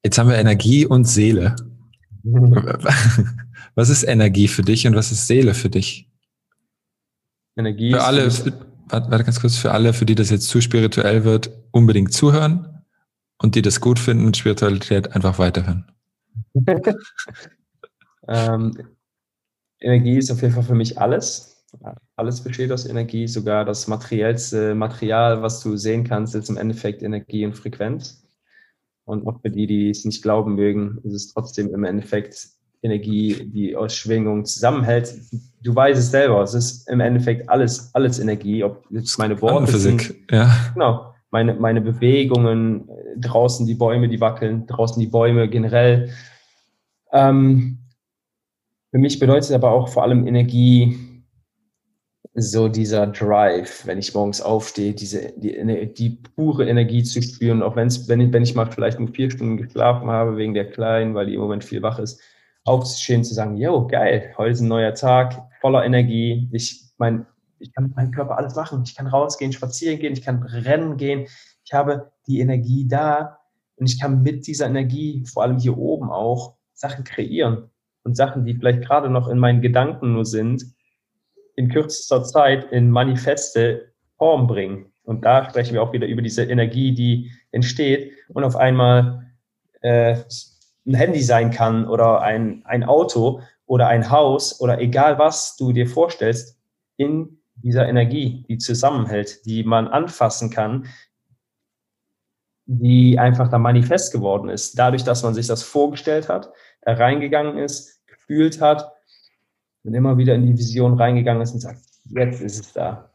[0.04, 1.56] Jetzt haben wir Energie und Seele.
[3.76, 6.10] was ist Energie für dich und was ist Seele für dich?
[7.58, 8.54] Energie für alle, für,
[8.88, 12.79] warte ganz kurz, für alle, für die das jetzt zu spirituell wird, unbedingt zuhören
[13.42, 15.86] und die das gut finden, Spiritualität einfach weiterhören.
[18.28, 18.78] ähm,
[19.80, 21.66] Energie ist auf jeden Fall für mich alles.
[22.16, 27.04] Alles besteht aus Energie, sogar das materiellste Material, was du sehen kannst, ist im Endeffekt
[27.04, 28.24] Energie und Frequenz.
[29.06, 32.50] Und auch für die, die es nicht glauben mögen, ist es trotzdem im Endeffekt
[32.82, 35.14] Energie, die aus Schwingung zusammenhält.
[35.62, 39.78] Du weißt es selber, es ist im Endeffekt alles, alles Energie, ob jetzt meine Worte
[39.78, 40.14] sind.
[40.32, 40.72] Ja.
[40.74, 41.14] Genau.
[41.32, 46.10] Meine, meine Bewegungen, draußen die Bäume, die wackeln, draußen die Bäume generell.
[47.12, 47.80] Ähm,
[48.92, 50.98] für mich bedeutet aber auch vor allem Energie
[52.36, 57.76] so dieser Drive, wenn ich morgens aufstehe, diese, die, die pure Energie zu spüren, auch
[57.76, 61.16] wenn's, wenn, ich, wenn ich mal vielleicht nur vier Stunden geschlafen habe wegen der Kleinen,
[61.16, 62.22] weil die im Moment viel wach ist,
[62.66, 67.26] aufzustehen, zu sagen, yo, geil, heute ist ein neuer Tag, voller Energie, ich, mein,
[67.60, 70.98] ich kann mit meinem Körper alles machen, ich kann rausgehen, spazieren gehen, ich kann rennen
[70.98, 71.28] gehen,
[71.64, 73.40] ich habe die Energie da
[73.76, 77.70] und ich kann mit dieser Energie, vor allem hier oben auch, Sachen kreieren
[78.04, 80.66] und Sachen, die vielleicht gerade noch in meinen Gedanken nur sind,
[81.56, 84.92] in kürzester Zeit in manifeste Form bringen.
[85.04, 89.28] Und da sprechen wir auch wieder über diese Energie, die entsteht und auf einmal
[89.82, 90.18] äh,
[90.86, 95.72] ein Handy sein kann oder ein, ein Auto oder ein Haus oder egal was du
[95.72, 96.58] dir vorstellst,
[96.98, 100.88] in dieser Energie, die zusammenhält, die man anfassen kann,
[102.66, 104.78] die einfach da manifest geworden ist.
[104.78, 108.92] Dadurch, dass man sich das vorgestellt hat, da reingegangen ist, gefühlt hat
[109.84, 113.12] und immer wieder in die Vision reingegangen ist und sagt, jetzt ist es da.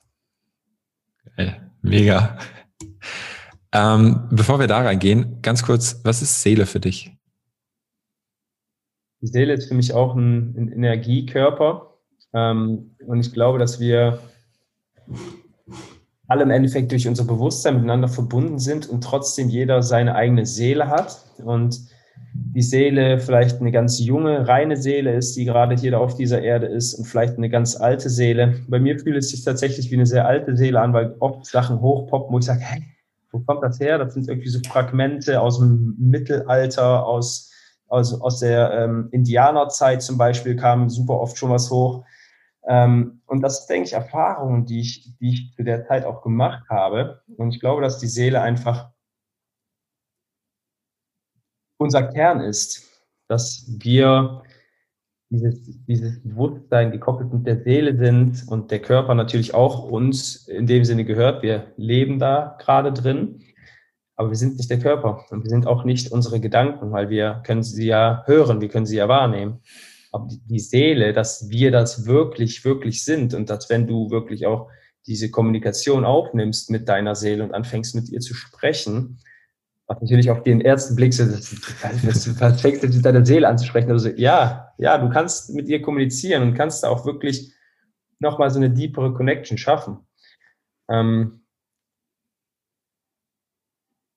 [1.36, 1.70] Geil.
[1.82, 2.38] Mega.
[3.72, 7.12] Ähm, bevor wir da reingehen, ganz kurz, was ist Seele für dich?
[9.20, 11.94] Die Seele ist für mich auch ein, ein Energiekörper.
[12.32, 14.20] Ähm, und ich glaube, dass wir
[16.26, 20.88] alle im Endeffekt durch unser Bewusstsein miteinander verbunden sind und trotzdem jeder seine eigene Seele
[20.88, 21.24] hat.
[21.44, 21.80] Und
[22.32, 26.66] die Seele vielleicht eine ganz junge, reine Seele ist, die gerade hier auf dieser Erde
[26.66, 28.54] ist und vielleicht eine ganz alte Seele.
[28.68, 31.80] Bei mir fühlt es sich tatsächlich wie eine sehr alte Seele an, weil oft Sachen
[31.80, 32.82] hochpoppen, wo ich sage, hey,
[33.30, 33.98] wo kommt das her?
[33.98, 37.52] Das sind irgendwie so Fragmente aus dem Mittelalter, aus,
[37.88, 42.04] aus, aus der ähm, Indianerzeit zum Beispiel kam super oft schon was hoch.
[42.66, 46.22] Ähm, und das sind, denke ich, Erfahrungen, die ich, die ich zu der Zeit auch
[46.22, 47.22] gemacht habe.
[47.36, 48.90] Und ich glaube, dass die Seele einfach
[51.78, 52.88] unser Kern ist,
[53.28, 54.42] dass wir
[55.30, 60.66] dieses, dieses Bewusstsein gekoppelt mit der Seele sind und der Körper natürlich auch uns in
[60.66, 61.42] dem Sinne gehört.
[61.42, 63.40] Wir leben da gerade drin,
[64.16, 67.42] aber wir sind nicht der Körper und wir sind auch nicht unsere Gedanken, weil wir
[67.44, 69.60] können sie ja hören, wir können sie ja wahrnehmen.
[70.14, 74.70] Aber die, Seele, dass wir das wirklich, wirklich sind und dass wenn du wirklich auch
[75.06, 79.18] diese Kommunikation aufnimmst mit deiner Seele und anfängst mit ihr zu sprechen,
[79.88, 81.52] was natürlich auf den ersten Blick so, das,
[82.38, 83.90] das fängst du mit deiner Seele anzusprechen.
[83.90, 87.52] Also, ja, ja, du kannst mit ihr kommunizieren und kannst da auch wirklich
[88.20, 89.98] nochmal so eine deepere Connection schaffen.
[90.88, 91.44] Ähm,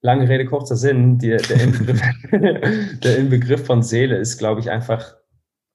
[0.01, 2.01] lange Rede, kurzer Sinn, die, der, Inbegriff,
[3.01, 5.16] der Inbegriff von Seele ist, glaube ich, einfach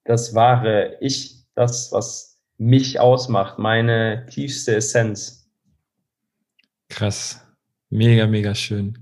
[0.04, 5.50] das wahre Ich, das, was mich ausmacht, meine tiefste Essenz.
[6.88, 7.40] Krass.
[7.90, 8.98] Mega, mega schön.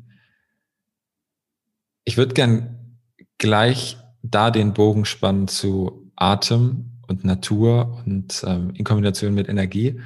[2.04, 2.98] Ich würde gern
[3.38, 10.00] gleich da den Bogen spannen zu Atem und Natur und ähm, in Kombination mit Energie.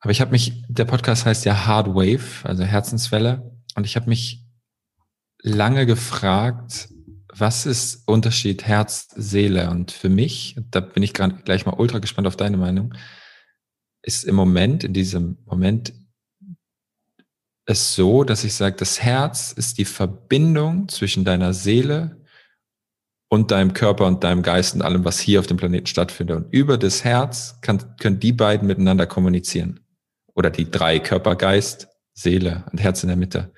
[0.00, 3.56] Aber ich habe mich, der Podcast heißt ja Hard Wave, also Herzenswelle.
[3.76, 4.44] Und ich habe mich
[5.42, 6.88] lange gefragt,
[7.34, 9.70] was ist Unterschied Herz, Seele?
[9.70, 12.94] Und für mich, da bin ich gleich mal ultra gespannt auf deine Meinung,
[14.02, 15.92] ist im Moment, in diesem Moment,
[17.64, 22.20] es so, dass ich sage, das Herz ist die Verbindung zwischen deiner Seele
[23.28, 26.36] und deinem Körper und deinem Geist und allem, was hier auf dem Planeten stattfindet.
[26.36, 29.80] Und über das Herz kann, können die beiden miteinander kommunizieren.
[30.34, 33.52] Oder die drei, Körper, Geist, Seele und Herz in der Mitte.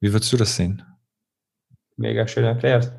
[0.00, 0.82] Wie würdest du das sehen?
[1.96, 2.92] Mega schön erklärt.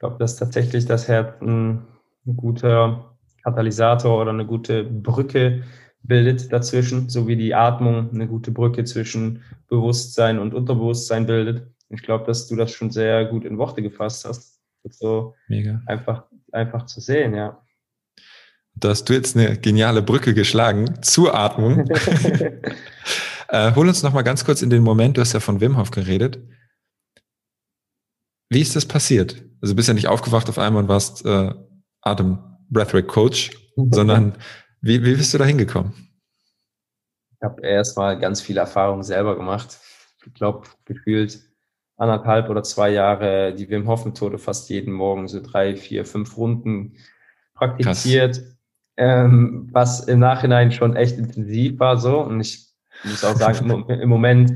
[0.00, 1.82] Ich glaube, dass tatsächlich das Herz ein,
[2.26, 5.62] ein guter Katalysator oder eine gute Brücke
[6.02, 11.66] bildet dazwischen, so wie die Atmung eine gute Brücke zwischen Bewusstsein und Unterbewusstsein bildet.
[11.90, 14.62] Ich glaube, dass du das schon sehr gut in Worte gefasst hast.
[14.88, 15.82] So Mega.
[15.84, 17.60] Einfach, einfach zu sehen, ja.
[18.74, 21.86] Da hast du jetzt eine geniale Brücke geschlagen zur Atmung.
[23.48, 25.76] äh, hol uns noch mal ganz kurz in den Moment, du hast ja von Wim
[25.76, 26.38] Hof geredet.
[28.48, 29.49] Wie ist das passiert?
[29.60, 31.52] Also du bist ja nicht aufgewacht auf einmal und warst äh,
[32.02, 32.38] Atem
[32.70, 34.34] Breathwork Coach, sondern
[34.80, 35.92] wie, wie bist du da hingekommen?
[37.36, 39.78] Ich habe erstmal ganz viel Erfahrung selber gemacht.
[40.26, 41.40] Ich glaube, gefühlt
[41.96, 46.36] anderthalb oder zwei Jahre die Wim Hof Methode fast jeden Morgen so drei, vier, fünf
[46.36, 46.96] Runden
[47.54, 48.42] praktiziert,
[48.96, 52.20] ähm, was im Nachhinein schon echt intensiv war so.
[52.20, 52.68] Und ich
[53.04, 54.52] muss auch sagen, im Moment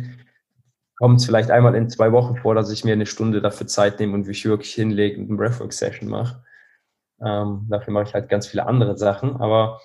[1.04, 4.00] kommt es vielleicht einmal in zwei Wochen vor, dass ich mir eine Stunde dafür Zeit
[4.00, 6.42] nehme und mich wirklich hinlege und eine Breathwork-Session mache.
[7.22, 9.36] Ähm, dafür mache ich halt ganz viele andere Sachen.
[9.36, 9.82] Aber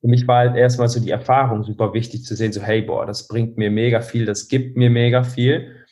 [0.00, 3.06] für mich war halt erstmal so die Erfahrung super wichtig zu sehen, so hey, boah,
[3.06, 5.86] das bringt mir mega viel, das gibt mir mega viel.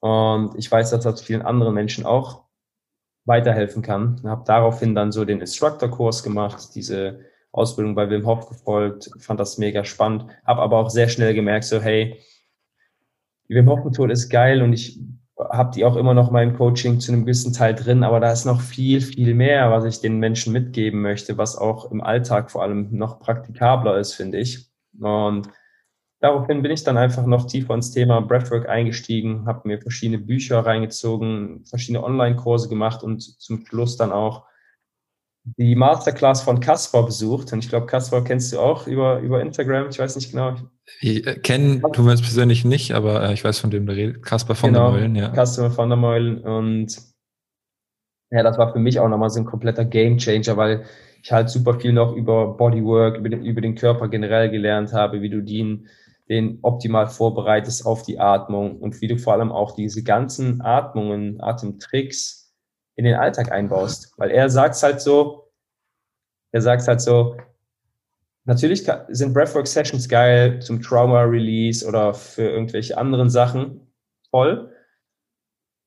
[0.00, 2.44] Und ich weiß, dass das vielen anderen Menschen auch
[3.24, 4.20] weiterhelfen kann.
[4.22, 7.20] Habe daraufhin dann so den Instructor-Kurs gemacht, diese
[7.52, 11.64] Ausbildung bei Wim Hof gefolgt, fand das mega spannend, habe aber auch sehr schnell gemerkt,
[11.64, 12.20] so hey,
[13.48, 15.00] die Wim Hof Methode ist geil und ich
[15.50, 18.32] habe die auch immer noch mal im Coaching zu einem gewissen Teil drin, aber da
[18.32, 22.50] ist noch viel, viel mehr, was ich den Menschen mitgeben möchte, was auch im Alltag
[22.50, 24.68] vor allem noch praktikabler ist, finde ich.
[25.00, 25.48] Und
[26.20, 30.58] daraufhin bin ich dann einfach noch tiefer ins Thema Breathwork eingestiegen, habe mir verschiedene Bücher
[30.58, 34.47] reingezogen, verschiedene Online-Kurse gemacht und zum Schluss dann auch
[35.56, 37.52] die Masterclass von Caspar besucht.
[37.52, 39.88] Und ich glaube, Caspar kennst du auch über, über Instagram.
[39.90, 40.56] Ich weiß nicht genau.
[41.00, 43.94] Ich, äh, kennen tun wir uns persönlich nicht, aber äh, ich weiß, von dem du
[43.94, 44.22] redest.
[44.22, 45.28] Caspar von genau, der Meulen, ja.
[45.30, 46.38] Caspar von der Meulen.
[46.38, 46.98] Und
[48.30, 50.84] ja, das war für mich auch nochmal so ein kompletter Game Changer, weil
[51.22, 55.22] ich halt super viel noch über Bodywork, über den, über den Körper generell gelernt habe,
[55.22, 55.88] wie du den,
[56.28, 61.40] den optimal vorbereitest auf die Atmung und wie du vor allem auch diese ganzen Atmungen,
[61.40, 62.37] Atemtricks,
[62.98, 64.12] in den Alltag einbaust.
[64.16, 65.48] Weil er sagt halt so,
[66.50, 67.36] er sagt halt so,
[68.44, 73.92] natürlich sind Breathwork-Sessions geil zum Trauma-Release oder für irgendwelche anderen Sachen
[74.30, 74.74] voll.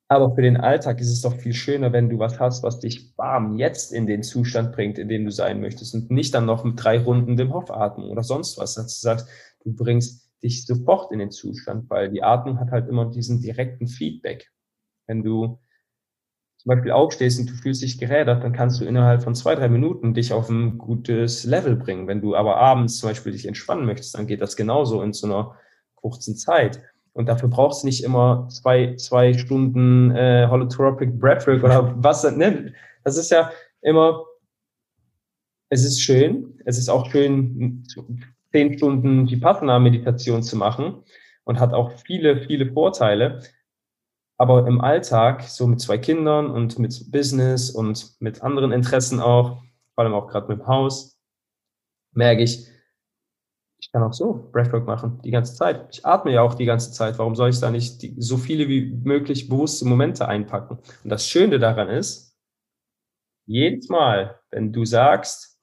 [0.07, 3.17] Aber für den Alltag ist es doch viel schöner, wenn du was hast, was dich
[3.17, 6.63] warm jetzt in den Zustand bringt, in dem du sein möchtest und nicht dann noch
[6.63, 8.75] mit drei Runden dem Hof atmen oder sonst was.
[8.75, 9.27] Dass du sagst,
[9.65, 13.87] du bringst dich sofort in den Zustand, weil die Atmung hat halt immer diesen direkten
[13.87, 14.49] Feedback.
[15.07, 15.59] Wenn du
[16.61, 19.67] zum Beispiel aufstehst und du fühlst dich gerädert, dann kannst du innerhalb von zwei, drei
[19.67, 22.07] Minuten dich auf ein gutes Level bringen.
[22.07, 25.25] Wenn du aber abends zum Beispiel dich entspannen möchtest, dann geht das genauso in so
[25.25, 25.55] einer
[25.95, 26.79] kurzen Zeit.
[27.13, 32.23] Und dafür brauchst du nicht immer zwei, zwei Stunden äh, Holotropic Breathwork oder was.
[32.35, 32.73] Ne?
[33.03, 33.49] Das ist ja
[33.81, 34.23] immer,
[35.69, 37.83] es ist schön, es ist auch schön,
[38.51, 41.01] zehn Stunden Vipassana-Meditation zu machen
[41.43, 43.41] und hat auch viele, viele Vorteile.
[44.41, 49.61] Aber im Alltag, so mit zwei Kindern und mit Business und mit anderen Interessen auch,
[49.93, 51.15] vor allem auch gerade mit dem Haus,
[52.11, 52.67] merke ich,
[53.79, 55.95] ich kann auch so Breathwork machen, die ganze Zeit.
[55.95, 57.19] Ich atme ja auch die ganze Zeit.
[57.19, 60.79] Warum soll ich da nicht die, so viele wie möglich bewusste Momente einpacken?
[61.03, 62.35] Und das Schöne daran ist,
[63.45, 65.61] jedes Mal, wenn du sagst,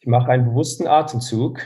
[0.00, 1.60] ich mache einen bewussten Atemzug,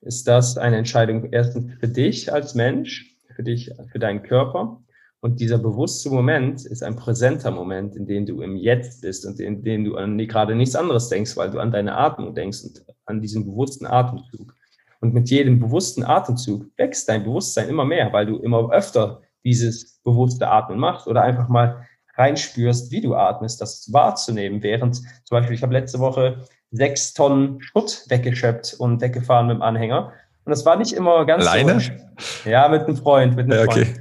[0.00, 4.82] ist das eine Entscheidung erstens für dich als Mensch für dich, für deinen Körper
[5.20, 9.38] Und dieser bewusste Moment ist ein präsenter Moment, in dem du im Jetzt bist und
[9.38, 12.84] in dem du an gerade nichts anderes denkst, weil du an deine Atmung denkst und
[13.06, 14.54] an diesen bewussten Atemzug.
[15.00, 20.00] Und mit jedem bewussten Atemzug wächst dein Bewusstsein immer mehr, weil du immer öfter dieses
[20.02, 24.62] bewusste Atmen machst oder einfach mal reinspürst, wie du atmest, das wahrzunehmen.
[24.62, 29.62] Während zum Beispiel, ich habe letzte Woche sechs Tonnen Schutt weggeschöpft und weggefahren mit dem
[29.62, 30.12] Anhänger.
[30.44, 31.80] Und das war nicht immer ganz Alleine?
[31.80, 33.84] So, ja, mit einem Freund, mit einem ja, okay.
[33.84, 34.00] Freund.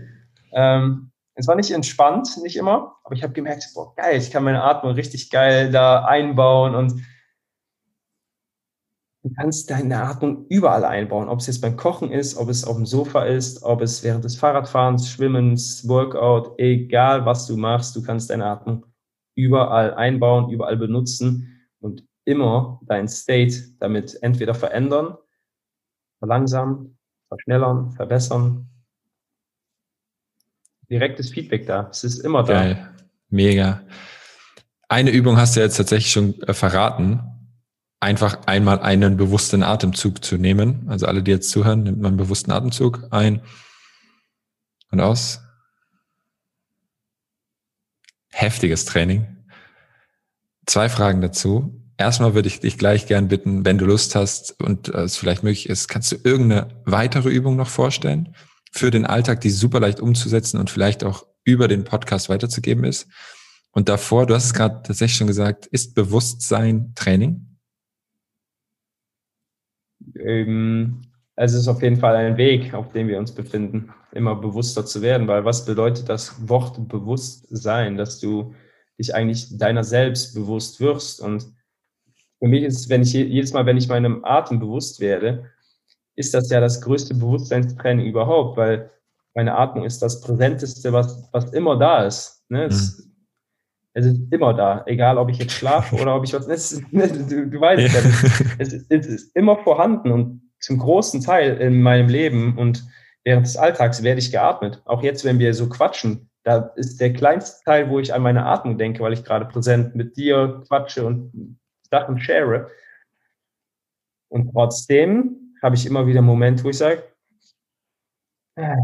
[0.53, 4.43] Ähm, es war nicht entspannt, nicht immer, aber ich habe gemerkt, boah, geil, ich kann
[4.43, 7.01] meine Atmung richtig geil da einbauen und
[9.23, 12.75] du kannst deine Atmung überall einbauen, ob es jetzt beim Kochen ist, ob es auf
[12.75, 18.03] dem Sofa ist, ob es während des Fahrradfahrens, Schwimmens, Workout, egal was du machst, du
[18.03, 18.85] kannst deine Atmung
[19.35, 25.17] überall einbauen, überall benutzen und immer dein State damit entweder verändern,
[26.21, 28.71] verlangsamen, verschnellern, verbessern
[30.91, 31.87] direktes Feedback da.
[31.89, 32.53] Es ist immer da.
[32.53, 32.95] Geil.
[33.29, 33.81] Mega.
[34.89, 37.21] Eine Übung hast du jetzt tatsächlich schon äh, verraten.
[38.01, 40.89] Einfach einmal einen bewussten Atemzug zu nehmen.
[40.89, 43.41] Also alle, die jetzt zuhören, nimmt man einen bewussten Atemzug ein
[44.91, 45.41] und aus.
[48.31, 49.45] Heftiges Training.
[50.65, 51.80] Zwei Fragen dazu.
[52.01, 55.69] Erstmal würde ich dich gleich gern bitten, wenn du Lust hast und es vielleicht möglich
[55.69, 58.35] ist, kannst du irgendeine weitere Übung noch vorstellen?
[58.71, 63.07] für den Alltag, die super leicht umzusetzen und vielleicht auch über den Podcast weiterzugeben ist.
[63.71, 67.57] Und davor, du hast es gerade tatsächlich schon gesagt, ist Bewusstsein Training?
[70.17, 71.01] Ähm,
[71.35, 75.01] es ist auf jeden Fall ein Weg, auf dem wir uns befinden, immer bewusster zu
[75.01, 78.53] werden, weil was bedeutet das Wort Bewusstsein, dass du
[78.99, 81.21] dich eigentlich deiner selbst bewusst wirst?
[81.21, 81.53] Und
[82.41, 85.45] für mich ist wenn ich jedes Mal, wenn ich meinem Atem bewusst werde,
[86.15, 88.89] ist das ja das größte Bewusstseinstraining überhaupt, weil
[89.35, 92.43] meine Atmung ist das Präsenteste, was, was immer da ist.
[92.49, 92.65] Ne?
[92.65, 93.11] Es, mhm.
[93.93, 96.47] es, ist immer da, egal ob ich jetzt schlafe oder ob ich was.
[96.47, 97.99] Es, du, du weißt ja,
[98.57, 102.83] es, es, es ist immer vorhanden und zum großen Teil in meinem Leben und
[103.23, 104.81] während des Alltags werde ich geatmet.
[104.85, 108.47] Auch jetzt, wenn wir so quatschen, da ist der kleinste Teil, wo ich an meine
[108.47, 111.59] Atmung denke, weil ich gerade präsent mit dir quatsche und
[111.91, 112.71] Sachen share.
[114.29, 117.03] Und trotzdem habe ich immer wieder einen Moment, wo ich sage,
[118.55, 118.75] äh,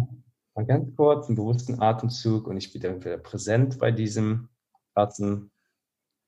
[0.56, 4.50] mal ganz kurz einen bewussten Atemzug und ich bin dann wieder präsent bei diesem
[4.94, 5.52] krassen,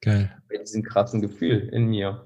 [0.01, 0.31] Geil.
[0.49, 2.25] bei diesem krassen Gefühl in mir.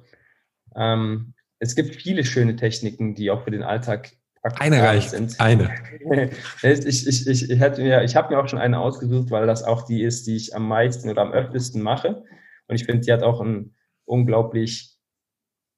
[0.75, 4.11] Ähm, es gibt viele schöne Techniken, die auch für den Alltag
[4.59, 5.39] eine reicht, sind.
[5.39, 5.73] eine.
[6.61, 9.83] ich ich, ich, ich, mir, ich habe mir auch schon eine ausgesucht, weil das auch
[9.83, 12.23] die ist, die ich am meisten oder am öftesten mache.
[12.67, 13.73] Und ich finde, die hat auch einen
[14.05, 14.97] unglaublich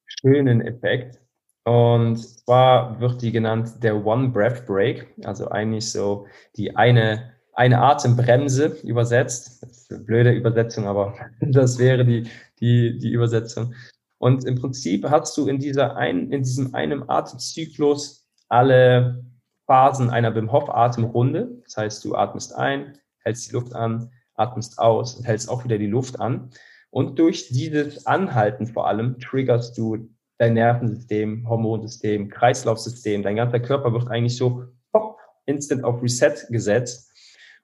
[0.05, 1.19] schönen Effekt.
[1.63, 7.81] Und zwar wird die genannt der One Breath Break, also eigentlich so die eine, eine
[7.81, 9.65] Atembremse übersetzt.
[10.05, 13.73] Blöde Übersetzung, aber das wäre die, die, die Übersetzung.
[14.19, 19.25] Und im Prinzip hast du in, dieser ein, in diesem einem Atemzyklus alle
[19.65, 21.61] Phasen einer Wim Hof Atemrunde.
[21.63, 25.77] Das heißt, du atmest ein, hältst die Luft an, atmest aus und hältst auch wieder
[25.77, 26.51] die Luft an.
[26.95, 33.91] Und durch dieses Anhalten vor allem triggerst du dein Nervensystem, Hormonsystem, Kreislaufsystem, dein ganzer Körper
[33.91, 37.11] wird eigentlich so pop, instant auf Reset gesetzt.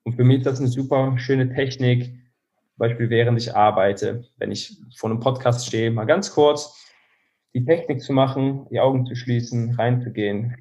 [0.04, 4.52] Und für mich ist das eine super schöne Technik, zum Beispiel während ich arbeite, wenn
[4.52, 6.78] ich vor einem Podcast stehe, mal ganz kurz
[7.54, 10.58] die Technik zu machen, die Augen zu schließen, reinzugehen,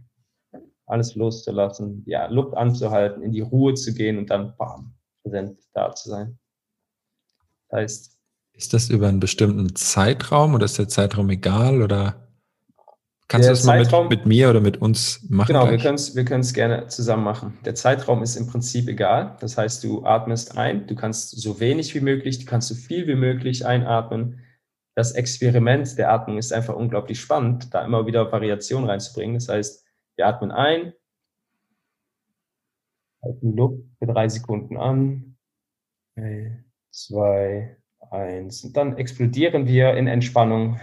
[0.87, 5.93] alles loszulassen, ja, Luft anzuhalten, in die Ruhe zu gehen und dann bam, präsent da
[5.93, 6.39] zu sein.
[7.69, 8.20] Das heißt,
[8.61, 12.29] ist das über einen bestimmten Zeitraum oder ist der Zeitraum egal oder
[13.27, 15.47] kannst der du das mal mit, mit, mir oder mit uns machen?
[15.47, 15.83] Genau, gleich?
[16.15, 17.59] wir können es gerne zusammen machen.
[17.65, 19.39] Der Zeitraum ist im Prinzip egal.
[19.41, 23.07] Das heißt, du atmest ein, du kannst so wenig wie möglich, du kannst so viel
[23.07, 24.41] wie möglich einatmen.
[24.95, 29.37] Das Experiment der Atmung ist einfach unglaublich spannend, da immer wieder Variation reinzubringen.
[29.37, 30.93] Das heißt, wir atmen ein,
[33.23, 35.39] halten Luft für drei Sekunden an,
[36.91, 37.80] zwei,
[38.11, 38.65] eins.
[38.65, 40.79] Und dann explodieren wir in Entspannung.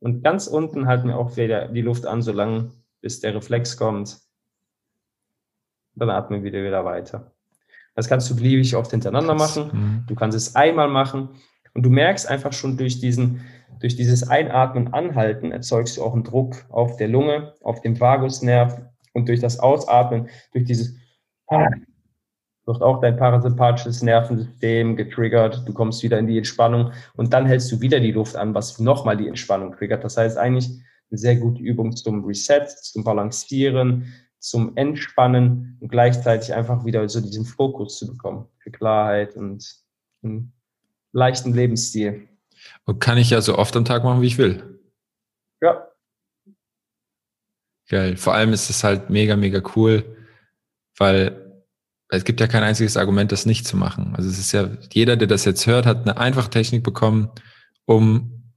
[0.00, 4.18] Und ganz unten halten wir auch wieder die Luft an, solange bis der Reflex kommt.
[5.94, 7.32] Dann atmen wir wieder, wieder weiter.
[7.94, 9.70] Das kannst du beliebig oft hintereinander machen.
[9.72, 10.04] Mhm.
[10.06, 11.28] Du kannst es einmal machen.
[11.74, 13.44] Und du merkst einfach schon durch diesen,
[13.80, 18.82] durch dieses Einatmen, Anhalten erzeugst du auch einen Druck auf der Lunge, auf dem Vagusnerv
[19.12, 20.96] und durch das Ausatmen, durch dieses
[22.64, 27.72] wird auch dein parasympathisches Nervensystem getriggert, du kommst wieder in die Entspannung und dann hältst
[27.72, 30.04] du wieder die Luft an, was nochmal die Entspannung triggert.
[30.04, 30.68] Das heißt eigentlich
[31.10, 37.20] eine sehr gute Übung zum Reset, zum Balancieren, zum Entspannen und gleichzeitig einfach wieder so
[37.20, 39.64] diesen Fokus zu bekommen für Klarheit und
[40.22, 40.52] einen
[41.12, 42.28] leichten Lebensstil.
[42.84, 44.80] Und kann ich ja so oft am Tag machen, wie ich will.
[45.60, 45.88] Ja.
[47.88, 48.16] Geil.
[48.16, 50.16] Vor allem ist es halt mega, mega cool,
[50.96, 51.41] weil
[52.16, 54.14] es gibt ja kein einziges Argument, das nicht zu machen.
[54.14, 57.30] Also es ist ja, jeder, der das jetzt hört, hat eine einfache Technik bekommen,
[57.86, 58.52] um,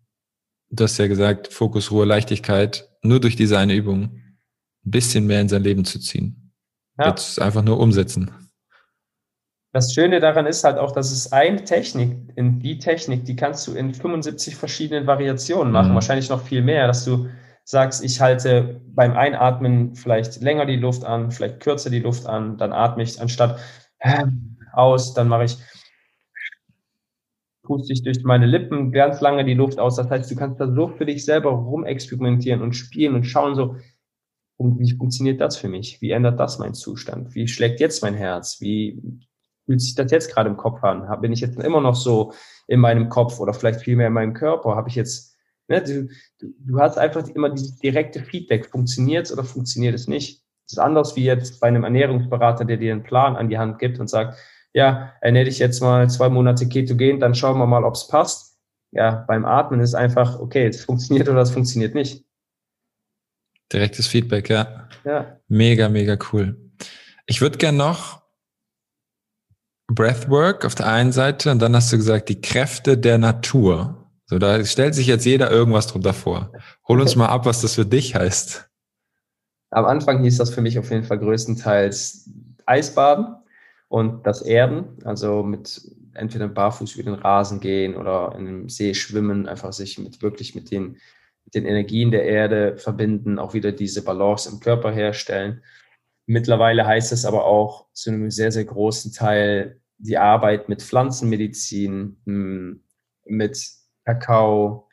[0.69, 4.21] du hast ja gesagt, Fokus, Ruhe, Leichtigkeit, nur durch diese eine Übung
[4.85, 6.51] ein bisschen mehr in sein Leben zu ziehen.
[6.99, 7.09] Ja.
[7.09, 8.29] Jetzt einfach nur umsetzen.
[9.71, 13.67] Das Schöne daran ist halt auch, dass es eine Technik, in die Technik, die kannst
[13.67, 15.95] du in 75 verschiedenen Variationen machen, mhm.
[15.95, 17.29] wahrscheinlich noch viel mehr, dass du
[17.65, 22.57] sagst, ich halte beim Einatmen vielleicht länger die Luft an, vielleicht kürzer die Luft an,
[22.57, 23.59] dann atme ich anstatt
[24.71, 25.57] aus, dann mache ich
[27.63, 29.95] puste ich durch meine Lippen ganz lange die Luft aus.
[29.95, 33.75] Das heißt, du kannst da so für dich selber rumexperimentieren und spielen und schauen so,
[34.57, 35.99] wie funktioniert das für mich?
[35.99, 37.35] Wie ändert das meinen Zustand?
[37.35, 38.61] Wie schlägt jetzt mein Herz?
[38.61, 39.01] Wie
[39.65, 41.19] fühlt sich das jetzt gerade im Kopf an?
[41.21, 42.33] Bin ich jetzt immer noch so
[42.67, 44.75] in meinem Kopf oder vielleicht viel mehr in meinem Körper?
[44.75, 45.34] Habe ich jetzt,
[45.67, 46.09] ne, du,
[46.39, 48.67] du hast einfach immer dieses direkte Feedback.
[48.67, 50.41] Funktioniert es oder funktioniert es nicht?
[50.65, 53.79] Das ist anders wie jetzt bei einem Ernährungsberater, der dir einen Plan an die Hand
[53.79, 54.37] gibt und sagt,
[54.73, 58.57] ja, ernähre dich jetzt mal zwei Monate ketogen, dann schauen wir mal, ob es passt.
[58.91, 62.25] Ja, beim Atmen ist einfach, okay, es funktioniert oder es funktioniert nicht.
[63.71, 64.87] Direktes Feedback, ja.
[65.03, 65.39] Ja.
[65.47, 66.57] Mega, mega cool.
[67.25, 68.21] Ich würde gern noch
[69.87, 74.04] Breathwork auf der einen Seite und dann hast du gesagt, die Kräfte der Natur.
[74.27, 76.51] So, da stellt sich jetzt jeder irgendwas drunter vor.
[76.87, 78.67] Hol uns mal ab, was das für dich heißt.
[79.69, 82.29] Am Anfang hieß das für mich auf jeden Fall größtenteils
[82.65, 83.35] Eisbaden
[83.87, 85.81] und das Erden, also mit
[86.13, 90.55] entweder barfuß über den Rasen gehen oder in einem See schwimmen, einfach sich mit wirklich
[90.55, 90.97] mit den,
[91.43, 95.61] mit den Energien der Erde verbinden, auch wieder diese Balance im Körper herstellen.
[96.25, 102.17] Mittlerweile heißt es aber auch zu einem sehr, sehr großen Teil die Arbeit mit Pflanzenmedizin,
[102.25, 102.81] hm,
[103.25, 104.87] mit Kakao,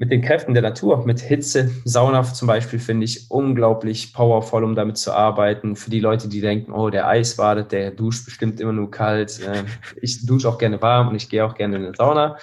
[0.00, 1.70] mit den Kräften der Natur, mit Hitze.
[1.84, 5.76] Sauna zum Beispiel finde ich unglaublich powerful, um damit zu arbeiten.
[5.76, 9.40] Für die Leute, die denken, oh, der Eis badet, der duscht bestimmt immer nur kalt.
[9.40, 9.64] Äh,
[10.00, 12.38] ich dusche auch gerne warm und ich gehe auch gerne in die Sauna.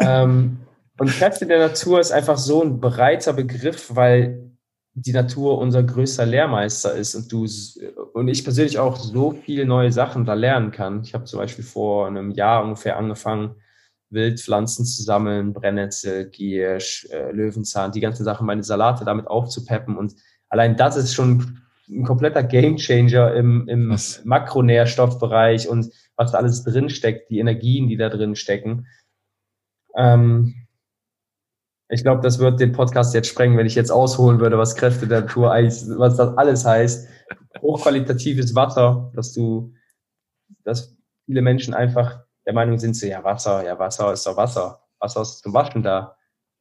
[0.00, 0.58] ähm,
[0.98, 4.50] und Kräfte der Natur ist einfach so ein breiter Begriff, weil
[4.92, 7.46] die Natur unser größter Lehrmeister ist und du
[8.12, 11.02] und ich persönlich auch so viele neue Sachen da lernen kann.
[11.02, 13.54] Ich habe zum Beispiel vor einem Jahr ungefähr angefangen,
[14.10, 20.14] Wildpflanzen zu sammeln, Brennnessel, Giersch, äh, Löwenzahn, die ganzen Sachen, meine Salate damit aufzupeppen und
[20.48, 27.30] allein das ist schon ein kompletter Gamechanger im, im Makronährstoffbereich und was da alles drinsteckt,
[27.30, 28.86] die Energien, die da drin stecken.
[29.96, 30.66] Ähm,
[31.88, 35.08] ich glaube, das wird den Podcast jetzt sprengen, wenn ich jetzt ausholen würde, was Kräfte
[35.08, 37.08] der Natur eigentlich, was das alles heißt.
[37.60, 39.74] Hochqualitatives Wasser, dass du,
[40.62, 40.96] dass
[41.26, 44.82] viele Menschen einfach der Meinung sind, so, ja, Wasser, ja, Wasser ist doch Wasser.
[44.98, 46.16] Wasser ist zum Waschen da.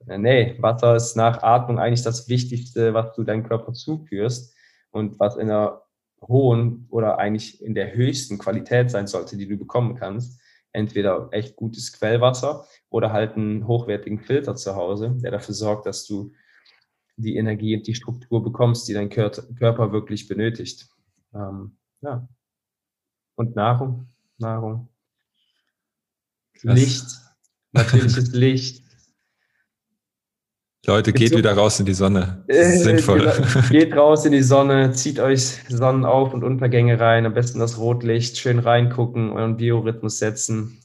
[0.06, 4.56] Nee, Wasser ist nach Atmung eigentlich das Wichtigste, was du deinem Körper zuführst
[4.92, 5.82] und was in einer
[6.22, 10.40] hohen oder eigentlich in der höchsten Qualität sein sollte, die du bekommen kannst
[10.72, 16.06] entweder echt gutes Quellwasser oder halt einen hochwertigen Filter zu Hause, der dafür sorgt, dass
[16.06, 16.32] du
[17.18, 20.88] die Energie und die Struktur bekommst, die dein Körper wirklich benötigt.
[21.34, 22.28] Ähm, ja.
[23.36, 24.90] Und Nahrung, Nahrung.
[26.62, 26.76] Krass.
[26.76, 27.05] Licht,
[27.72, 28.84] natürliches Licht,
[30.86, 32.43] Leute, geht wieder raus in die Sonne.
[32.47, 33.20] sinnvoll.
[33.20, 33.68] Genau.
[33.70, 38.38] geht raus in die Sonne, zieht euch Sonnenauf- und Untergänge rein, am besten das Rotlicht,
[38.38, 40.82] schön reingucken, euren Biorhythmus setzen.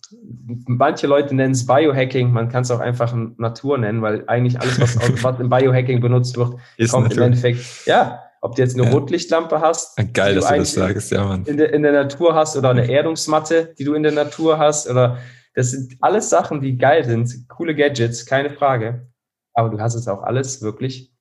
[0.67, 4.81] Manche Leute nennen es Biohacking, man kann es auch einfach Natur nennen, weil eigentlich alles,
[4.81, 7.19] was, was im Biohacking benutzt wird, Ist kommt Natur.
[7.19, 8.93] im Endeffekt, ja, ob du jetzt eine ja.
[8.93, 11.45] Rotlichtlampe hast, geil, dass du das sagst, ja, Mann.
[11.47, 14.91] In der, in der Natur hast oder eine Erdungsmatte, die du in der Natur hast
[14.91, 15.19] oder
[15.55, 19.07] das sind alles Sachen, die geil sind, coole Gadgets, keine Frage
[19.55, 21.13] aber du hast es auch alles wirklich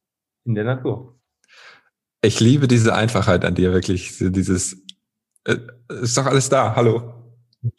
[0.43, 1.19] in der Natur.
[2.21, 4.17] Ich liebe diese Einfachheit an dir, wirklich.
[4.19, 4.77] Dieses,
[5.45, 5.57] äh,
[6.01, 7.13] ist doch alles da, hallo.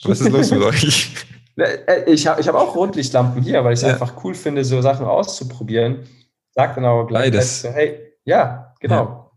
[0.04, 1.12] Was ist los mit euch?
[1.56, 3.92] Äh, ich habe ich hab auch Rotlichtlampen hier, weil ich es ja.
[3.92, 6.06] einfach cool finde, so Sachen auszuprobieren.
[6.52, 9.04] Sag dann aber gleich, so, hey, ja, genau.
[9.04, 9.30] Ja.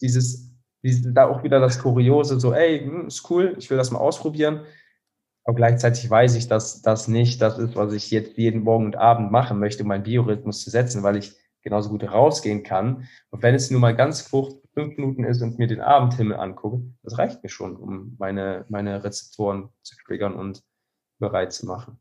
[0.00, 0.50] Dieses,
[0.82, 3.98] dieses, da auch wieder das Kuriose, so, ey, hm, ist cool, ich will das mal
[3.98, 4.64] ausprobieren.
[5.44, 8.96] Aber gleichzeitig weiß ich, dass das nicht das ist, was ich jetzt jeden Morgen und
[8.96, 13.08] Abend machen möchte, um meinen Biorhythmus zu setzen, weil ich genauso gut rausgehen kann.
[13.30, 16.82] Und wenn es nur mal ganz kurz fünf Minuten ist und mir den Abendhimmel angucke,
[17.02, 20.62] das reicht mir schon, um meine, meine Rezeptoren zu triggern und
[21.18, 22.00] bereit zu machen.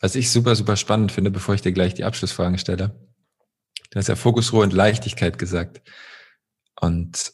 [0.00, 2.96] Was ich super, super spannend finde, bevor ich dir gleich die Abschlussfragen stelle,
[3.90, 5.82] du hast ja Fokusruhe und Leichtigkeit gesagt.
[6.80, 7.32] Und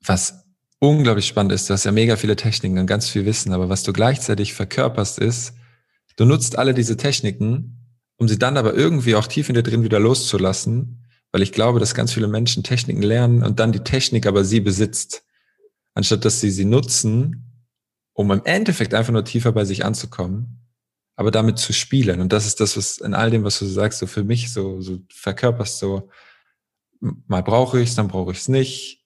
[0.00, 0.47] was
[0.80, 3.82] unglaublich spannend ist, du hast ja mega viele Techniken und ganz viel Wissen, aber was
[3.82, 5.54] du gleichzeitig verkörperst ist,
[6.16, 7.78] du nutzt alle diese Techniken,
[8.16, 11.80] um sie dann aber irgendwie auch tief in dir drin wieder loszulassen, weil ich glaube,
[11.80, 15.24] dass ganz viele Menschen Techniken lernen und dann die Technik aber sie besitzt,
[15.94, 17.64] anstatt dass sie sie nutzen,
[18.12, 20.66] um im Endeffekt einfach nur tiefer bei sich anzukommen,
[21.16, 22.20] aber damit zu spielen.
[22.20, 24.80] Und das ist das, was in all dem, was du sagst, so für mich so,
[24.80, 26.08] so verkörperst, so
[27.00, 29.04] mal brauche ich es, dann brauche ich es nicht.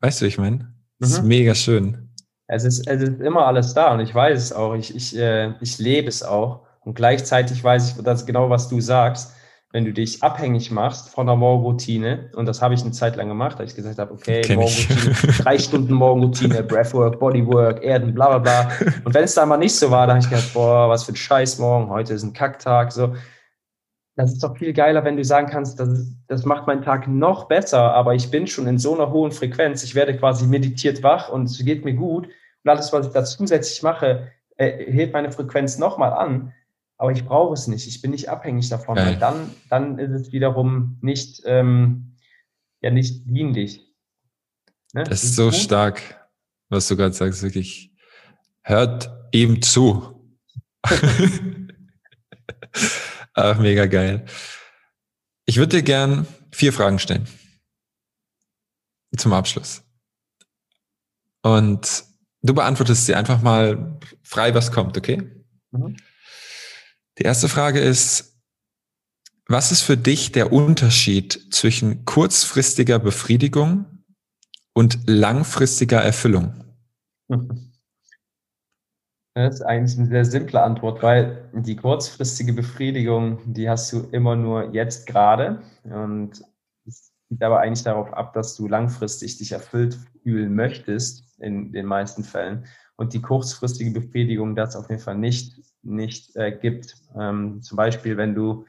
[0.00, 0.71] Weißt du, ich meine?
[1.02, 1.16] Das mhm.
[1.16, 2.08] ist mega schön.
[2.46, 4.74] Es ist, es ist immer alles da und ich weiß es auch.
[4.74, 6.60] Ich, ich, äh, ich lebe es auch.
[6.84, 9.34] Und gleichzeitig weiß ich, das genau, was du sagst.
[9.72, 13.28] Wenn du dich abhängig machst von der Morgenroutine, und das habe ich eine Zeit lang
[13.28, 18.38] gemacht, da ich gesagt habe, okay, Morgenroutine, drei Stunden Morgenroutine, Breathwork, Bodywork, Erden, bla bla
[18.38, 18.88] bla.
[19.02, 21.12] Und wenn es dann mal nicht so war, dann habe ich gedacht, boah, was für
[21.12, 22.92] ein Scheiß morgen, heute ist ein Kacktag.
[22.92, 23.14] So,
[24.14, 27.48] das ist doch viel geiler, wenn du sagen kannst, das, das macht meinen Tag noch
[27.48, 31.30] besser, aber ich bin schon in so einer hohen Frequenz, ich werde quasi meditiert wach
[31.30, 35.32] und es geht mir gut und alles, was ich da zusätzlich mache, äh, hebt meine
[35.32, 36.52] Frequenz nochmal an,
[36.98, 39.06] aber ich brauche es nicht, ich bin nicht abhängig davon, Geil.
[39.06, 42.16] weil dann, dann ist es wiederum nicht, ähm,
[42.82, 43.80] ja, nicht dienlich.
[44.92, 45.04] Ne?
[45.04, 45.54] Das ist so gut.
[45.54, 46.28] stark,
[46.68, 47.90] was du gerade sagst, wirklich.
[48.64, 50.20] Hört ihm zu.
[53.34, 54.26] Ach, mega geil.
[55.46, 57.26] Ich würde dir gern vier Fragen stellen.
[59.16, 59.82] Zum Abschluss.
[61.42, 62.04] Und
[62.42, 65.22] du beantwortest sie einfach mal frei, was kommt, okay?
[65.72, 65.96] Mhm.
[67.18, 68.40] Die erste Frage ist,
[69.46, 74.04] was ist für dich der Unterschied zwischen kurzfristiger Befriedigung
[74.72, 76.64] und langfristiger Erfüllung?
[77.28, 77.68] Mhm.
[79.34, 84.36] Das ist eigentlich eine sehr simple Antwort, weil die kurzfristige Befriedigung, die hast du immer
[84.36, 85.62] nur jetzt gerade.
[85.84, 86.44] Und
[86.84, 91.86] es geht aber eigentlich darauf ab, dass du langfristig dich erfüllt fühlen möchtest, in den
[91.86, 92.66] meisten Fällen.
[92.96, 96.96] Und die kurzfristige Befriedigung das auf jeden Fall nicht, nicht äh, gibt.
[97.18, 98.66] Ähm, zum Beispiel, wenn du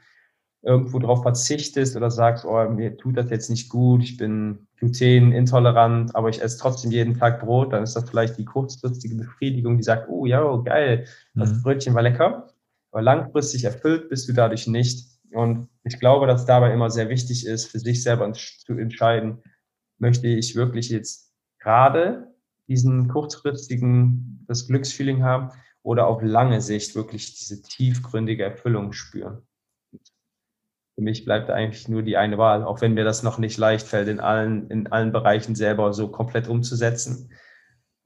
[0.62, 6.16] irgendwo darauf verzichtest oder sagst, oh, mir tut das jetzt nicht gut, ich bin glutenintolerant,
[6.16, 9.84] aber ich esse trotzdem jeden Tag Brot, dann ist das vielleicht die kurzfristige Befriedigung, die
[9.84, 11.62] sagt, oh ja, oh, geil, das mhm.
[11.64, 12.50] Brötchen war lecker.
[12.92, 15.08] Aber langfristig erfüllt bist du dadurch nicht.
[15.32, 19.42] Und ich glaube, dass dabei immer sehr wichtig ist, für sich selber zu entscheiden,
[19.98, 22.28] möchte ich wirklich jetzt gerade
[22.68, 25.50] diesen kurzfristigen, das Glücksfeeling haben
[25.82, 29.42] oder auf lange Sicht wirklich diese tiefgründige Erfüllung spüren
[30.96, 33.88] für mich bleibt eigentlich nur die eine Wahl, auch wenn mir das noch nicht leicht
[33.88, 37.32] fällt, in allen, in allen Bereichen selber so komplett umzusetzen.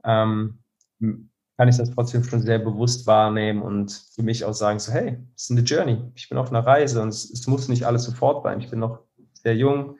[0.05, 0.59] Ähm,
[0.99, 5.17] kann ich das trotzdem schon sehr bewusst wahrnehmen und für mich auch sagen, so, hey,
[5.35, 6.11] es ist eine Journey.
[6.15, 8.61] Ich bin auf einer Reise und es, es muss nicht alles sofort sein.
[8.61, 8.99] Ich bin noch
[9.33, 9.97] sehr jung.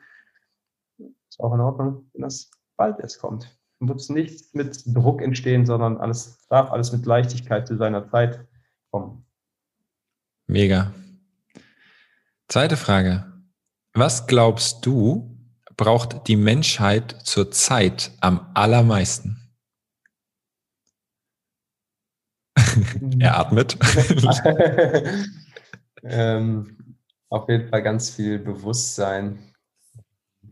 [0.98, 3.58] Ist auch in Ordnung, wenn das bald erst kommt.
[3.80, 8.46] Muss nicht mit Druck entstehen, sondern alles darf alles mit Leichtigkeit zu seiner Zeit
[8.92, 9.26] kommen.
[10.48, 10.94] Mega.
[12.50, 13.26] Zweite Frage.
[13.94, 15.38] Was glaubst du,
[15.76, 19.52] braucht die Menschheit zurzeit am allermeisten?
[23.20, 23.78] er atmet.
[26.04, 29.54] ähm, auf jeden Fall ganz viel Bewusstsein.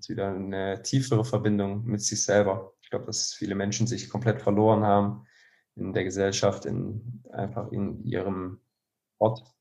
[0.10, 2.74] Wieder eine tiefere Verbindung mit sich selber.
[2.82, 5.26] Ich glaube, dass viele Menschen sich komplett verloren haben
[5.76, 8.60] in der Gesellschaft, in, einfach in ihrem
[9.18, 9.55] Ort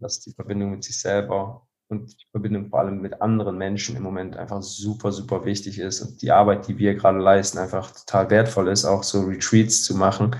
[0.00, 4.02] dass die Verbindung mit sich selber und die Verbindung vor allem mit anderen Menschen im
[4.02, 8.30] Moment einfach super, super wichtig ist und die Arbeit, die wir gerade leisten, einfach total
[8.30, 10.36] wertvoll ist, auch so Retreats zu machen,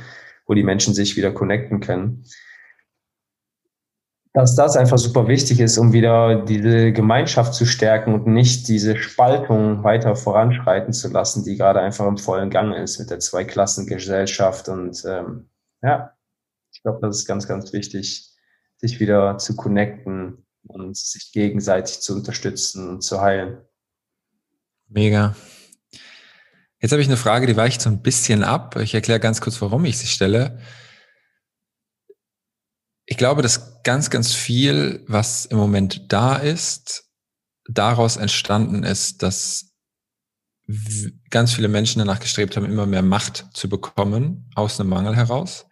[0.47, 2.25] wo die Menschen sich wieder connecten können.
[4.35, 8.97] Dass das einfach super wichtig ist, um wieder diese Gemeinschaft zu stärken und nicht diese
[8.97, 14.69] Spaltung weiter voranschreiten zu lassen, die gerade einfach im vollen Gang ist mit der Zweiklassengesellschaft.
[14.69, 15.49] Und ähm,
[15.83, 16.13] ja,
[16.73, 18.28] ich glaube, das ist ganz, ganz wichtig,
[18.79, 23.59] sich wieder zu connecten und sich gegenseitig zu unterstützen und zu heilen.
[24.89, 25.37] Mega.
[26.81, 28.77] Jetzt habe ich eine Frage, die weicht so ein bisschen ab.
[28.77, 30.61] Ich erkläre ganz kurz, warum ich sie stelle.
[33.05, 37.11] Ich glaube, dass ganz, ganz viel, was im Moment da ist,
[37.69, 39.75] daraus entstanden ist, dass
[41.31, 45.68] ganz viele Menschen danach gestrebt haben, immer mehr Macht zu bekommen aus einem Mangel heraus.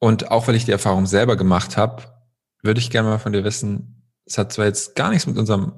[0.00, 2.02] Und auch weil ich die Erfahrung selber gemacht habe,
[2.62, 5.72] würde ich gerne mal von dir wissen, es hat zwar jetzt gar nichts mit unserem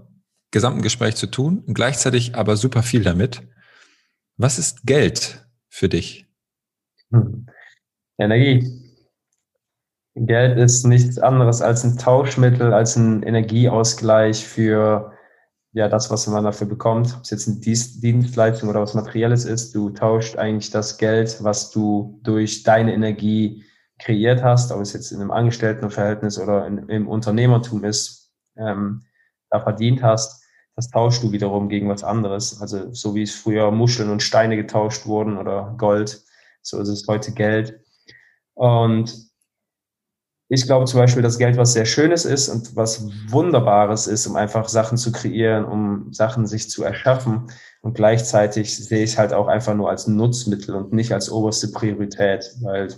[0.51, 3.43] gesamten Gespräch zu tun, gleichzeitig aber super viel damit.
[4.37, 6.27] Was ist Geld für dich?
[7.11, 7.47] Hm.
[8.18, 8.81] Energie.
[10.14, 15.12] Geld ist nichts anderes als ein Tauschmittel, als ein Energieausgleich für
[15.73, 19.75] ja das, was man dafür bekommt, ob es jetzt eine Dienstleistung oder was Materielles ist.
[19.75, 23.64] Du tauscht eigentlich das Geld, was du durch deine Energie
[24.03, 29.03] kreiert hast, ob es jetzt in einem Angestelltenverhältnis oder in, im Unternehmertum ist, ähm,
[29.50, 30.42] da verdient hast,
[30.74, 32.61] das tauschst du wiederum gegen was anderes.
[32.61, 36.22] Also so wie es früher Muscheln und Steine getauscht wurden oder Gold,
[36.62, 37.80] so ist es heute Geld.
[38.55, 39.30] Und
[40.48, 44.36] ich glaube zum Beispiel, dass Geld was sehr Schönes ist und was Wunderbares ist, um
[44.36, 47.46] einfach Sachen zu kreieren, um Sachen sich zu erschaffen.
[47.80, 51.68] Und gleichzeitig sehe ich es halt auch einfach nur als Nutzmittel und nicht als oberste
[51.68, 52.88] Priorität, weil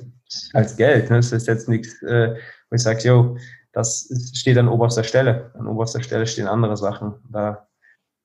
[0.53, 1.17] als Geld, ne?
[1.17, 2.35] das ist jetzt nichts, äh,
[2.71, 3.37] wo ich sage, yo,
[3.73, 5.51] das steht an oberster Stelle.
[5.55, 7.15] An oberster Stelle stehen andere Sachen.
[7.31, 7.69] Da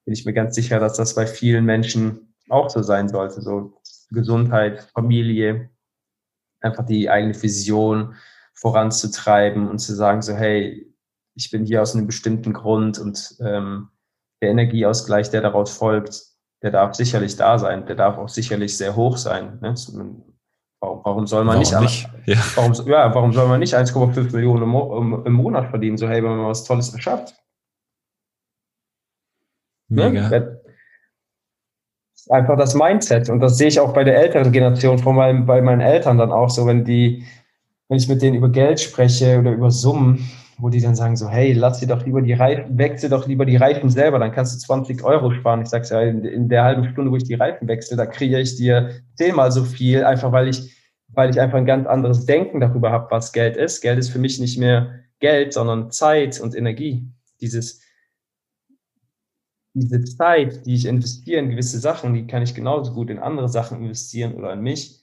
[0.05, 3.41] bin ich mir ganz sicher, dass das bei vielen Menschen auch so sein sollte.
[3.41, 3.81] So
[4.11, 5.69] Gesundheit, Familie,
[6.61, 8.15] einfach die eigene Vision
[8.53, 10.93] voranzutreiben und zu sagen, so, hey,
[11.35, 13.89] ich bin hier aus einem bestimmten Grund und ähm,
[14.41, 16.23] der Energieausgleich, der daraus folgt,
[16.61, 19.59] der darf sicherlich da sein, der darf auch sicherlich sehr hoch sein.
[19.61, 19.75] Ne?
[20.81, 22.09] Warum, warum soll man warum nicht, nicht?
[22.25, 22.37] Ja.
[22.55, 25.97] Warum, ja, warum soll man nicht 1,5 Millionen im, im, Monat verdienen?
[25.97, 27.35] So, hey, wenn man was Tolles erschafft.
[29.89, 30.09] Ne?
[30.09, 30.29] Mega.
[30.29, 30.61] Ne?
[32.29, 33.29] einfach das Mindset.
[33.29, 36.31] Und das sehe ich auch bei der älteren Generation, von meinem, bei meinen Eltern dann
[36.31, 37.25] auch so, wenn die,
[37.87, 40.29] wenn ich mit denen über Geld spreche oder über Summen,
[40.59, 43.45] wo die dann sagen so, hey, lass dir doch lieber die Reifen, wechsel doch lieber
[43.45, 45.61] die Reifen selber, dann kannst du 20 Euro sparen.
[45.61, 48.39] Ich sag's ja, in, in der halben Stunde, wo ich die Reifen wechsle, da kriege
[48.39, 52.59] ich dir zehnmal so viel, einfach weil ich, weil ich einfach ein ganz anderes Denken
[52.59, 53.81] darüber habe, was Geld ist.
[53.81, 57.07] Geld ist für mich nicht mehr Geld, sondern Zeit und Energie.
[57.39, 57.81] Dieses,
[59.73, 63.47] diese Zeit, die ich investiere in gewisse Sachen, die kann ich genauso gut in andere
[63.47, 64.98] Sachen investieren oder in mich.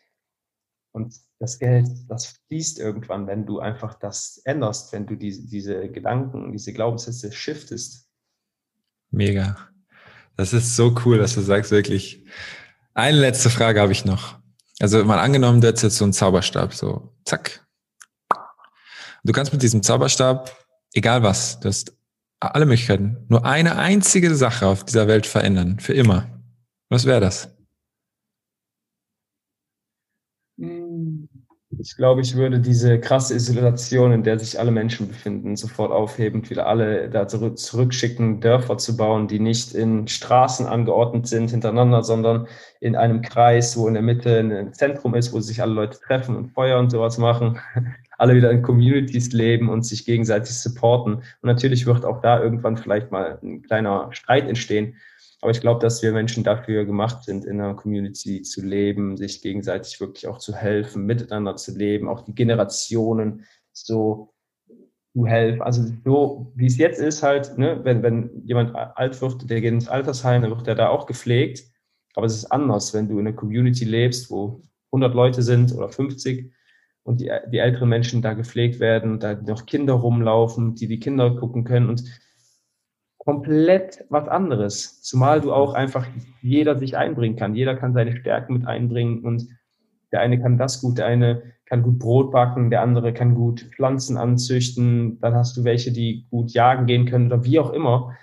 [0.97, 5.91] Und das Geld, das fließt irgendwann, wenn du einfach das änderst, wenn du die, diese
[5.91, 8.09] Gedanken, diese Glaubenssätze shiftest.
[9.11, 9.59] Mega.
[10.39, 12.25] Das ist so cool, dass du sagst, wirklich.
[12.95, 14.39] Eine letzte Frage habe ich noch.
[14.81, 17.67] Also mal angenommen, du hättest jetzt so einen Zauberstab, so zack.
[19.23, 20.51] Du kannst mit diesem Zauberstab,
[20.95, 21.95] egal was, du hast
[22.41, 26.41] alle Möglichkeiten, nur eine einzige Sache auf dieser Welt verändern, für immer.
[26.89, 27.55] Was wäre das?
[31.87, 36.51] Ich glaube, ich würde diese krasse Isolation, in der sich alle Menschen befinden, sofort aufheben,
[36.51, 42.49] wieder alle da zurückschicken, Dörfer zu bauen, die nicht in Straßen angeordnet sind hintereinander, sondern
[42.81, 46.35] in einem Kreis, wo in der Mitte ein Zentrum ist, wo sich alle Leute treffen
[46.35, 47.61] und Feuer und sowas machen,
[48.19, 51.15] alle wieder in Communities leben und sich gegenseitig supporten.
[51.15, 54.97] Und natürlich wird auch da irgendwann vielleicht mal ein kleiner Streit entstehen.
[55.47, 59.43] Aber ich glaube, dass wir Menschen dafür gemacht sind, in einer Community zu leben, sich
[59.43, 64.35] gegenseitig wirklich auch zu helfen, miteinander zu leben, auch die Generationen so
[65.15, 65.63] zu helfen.
[65.63, 69.73] Also so, wie es jetzt ist halt, ne, wenn, wenn jemand alt wird, der geht
[69.73, 71.63] ins Altersheim, dann wird er da auch gepflegt.
[72.17, 75.91] Aber es ist anders, wenn du in einer Community lebst, wo 100 Leute sind oder
[75.91, 76.53] 50
[77.05, 81.37] und die, die älteren Menschen da gepflegt werden, da noch Kinder rumlaufen, die die Kinder
[81.37, 82.03] gucken können und
[83.27, 85.03] komplett was anderes.
[85.03, 86.07] Zumal du auch einfach
[86.43, 87.57] jeder sich einbringen kann.
[87.57, 89.49] Jeder kann seine Stärken mit einbringen und
[90.13, 93.69] der eine kann das gut, der eine kann gut Brot backen, der andere kann gut
[93.75, 98.17] Pflanzen anzüchten, dann hast du welche, die gut jagen gehen können oder wie auch immer.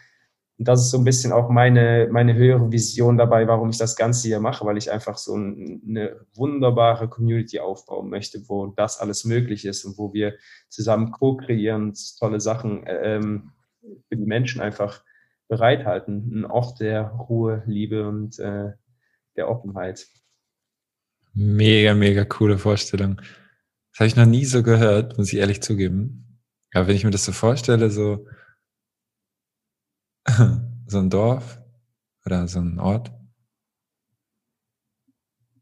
[0.57, 3.97] Und das ist so ein bisschen auch meine, meine höhere Vision dabei, warum ich das
[3.97, 9.25] Ganze hier mache, weil ich einfach so eine wunderbare Community aufbauen möchte, wo das alles
[9.25, 10.35] möglich ist und wo wir
[10.69, 13.51] zusammen co-kreieren, tolle Sachen ähm,
[14.09, 15.03] für die Menschen einfach
[15.47, 16.31] bereithalten.
[16.33, 18.73] Ein Ort der Ruhe, Liebe und äh,
[19.35, 20.07] der Offenheit.
[21.33, 23.17] Mega, mega coole Vorstellung.
[23.91, 26.39] Das habe ich noch nie so gehört, muss ich ehrlich zugeben.
[26.73, 28.27] Aber wenn ich mir das so vorstelle, so,
[30.87, 31.59] so ein Dorf
[32.25, 33.11] oder so ein Ort.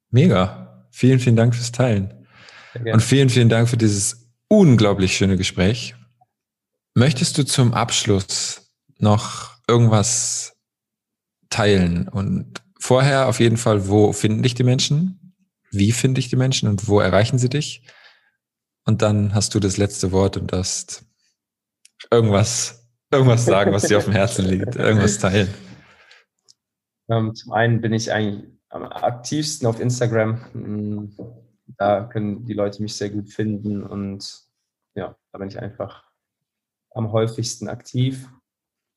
[0.09, 0.87] Mega.
[0.91, 2.27] Vielen, vielen Dank fürs Teilen.
[2.73, 5.95] Und vielen, vielen Dank für dieses unglaublich schöne Gespräch.
[6.93, 10.57] Möchtest du zum Abschluss noch irgendwas
[11.49, 12.07] teilen?
[12.07, 15.35] Und vorher auf jeden Fall, wo finden dich die Menschen?
[15.71, 17.83] Wie finde ich die Menschen und wo erreichen sie dich?
[18.85, 21.05] Und dann hast du das letzte Wort und darfst
[22.09, 25.53] irgendwas, irgendwas sagen, was dir auf dem Herzen liegt, irgendwas teilen.
[27.09, 30.43] Ähm, zum einen bin ich eigentlich am aktivsten auf Instagram.
[30.53, 31.15] Hm,
[31.77, 34.41] da können die Leute mich sehr gut finden und
[34.95, 36.10] ja, da bin ich einfach
[36.91, 38.29] am häufigsten aktiv.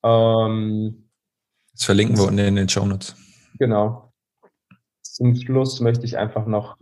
[0.03, 1.11] Ähm,
[1.73, 3.17] das verlinken wir unten in den Show Notes.
[3.59, 4.13] Genau.
[5.03, 6.77] Zum Schluss möchte ich einfach noch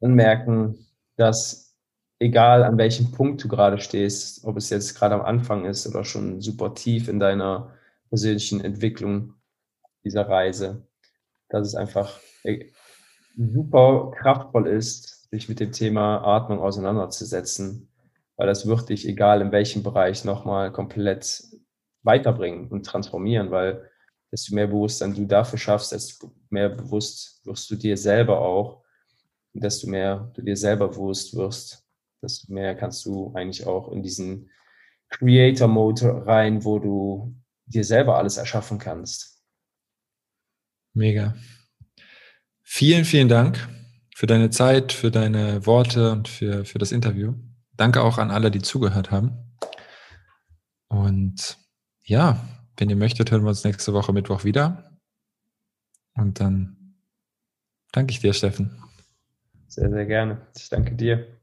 [0.00, 0.86] anmerken,
[1.16, 1.76] dass
[2.18, 6.04] egal an welchem Punkt du gerade stehst, ob es jetzt gerade am Anfang ist oder
[6.04, 7.74] schon super tief in deiner
[8.08, 9.34] persönlichen Entwicklung
[10.04, 10.86] dieser Reise,
[11.48, 12.70] dass es einfach äh,
[13.36, 17.88] super kraftvoll ist, sich mit dem Thema Atmung auseinanderzusetzen,
[18.38, 21.42] weil das wird dich, egal in welchem Bereich, nochmal komplett
[22.02, 23.90] weiterbringen und transformieren, weil
[24.32, 28.84] desto mehr Bewusstsein du dafür schaffst, desto mehr bewusst wirst du dir selber auch.
[29.54, 31.84] Und desto mehr du dir selber bewusst wirst,
[32.22, 34.48] desto mehr kannst du eigentlich auch in diesen
[35.10, 37.34] Creator-Mode rein, wo du
[37.66, 39.42] dir selber alles erschaffen kannst.
[40.94, 41.34] Mega.
[42.62, 43.68] Vielen, vielen Dank
[44.14, 47.34] für deine Zeit, für deine Worte und für, für das Interview.
[47.78, 49.38] Danke auch an alle, die zugehört haben.
[50.88, 51.58] Und
[52.02, 52.44] ja,
[52.76, 54.98] wenn ihr möchtet, hören wir uns nächste Woche Mittwoch wieder.
[56.14, 56.96] Und dann
[57.92, 58.82] danke ich dir, Steffen.
[59.68, 60.44] Sehr, sehr gerne.
[60.56, 61.38] Ich danke dir.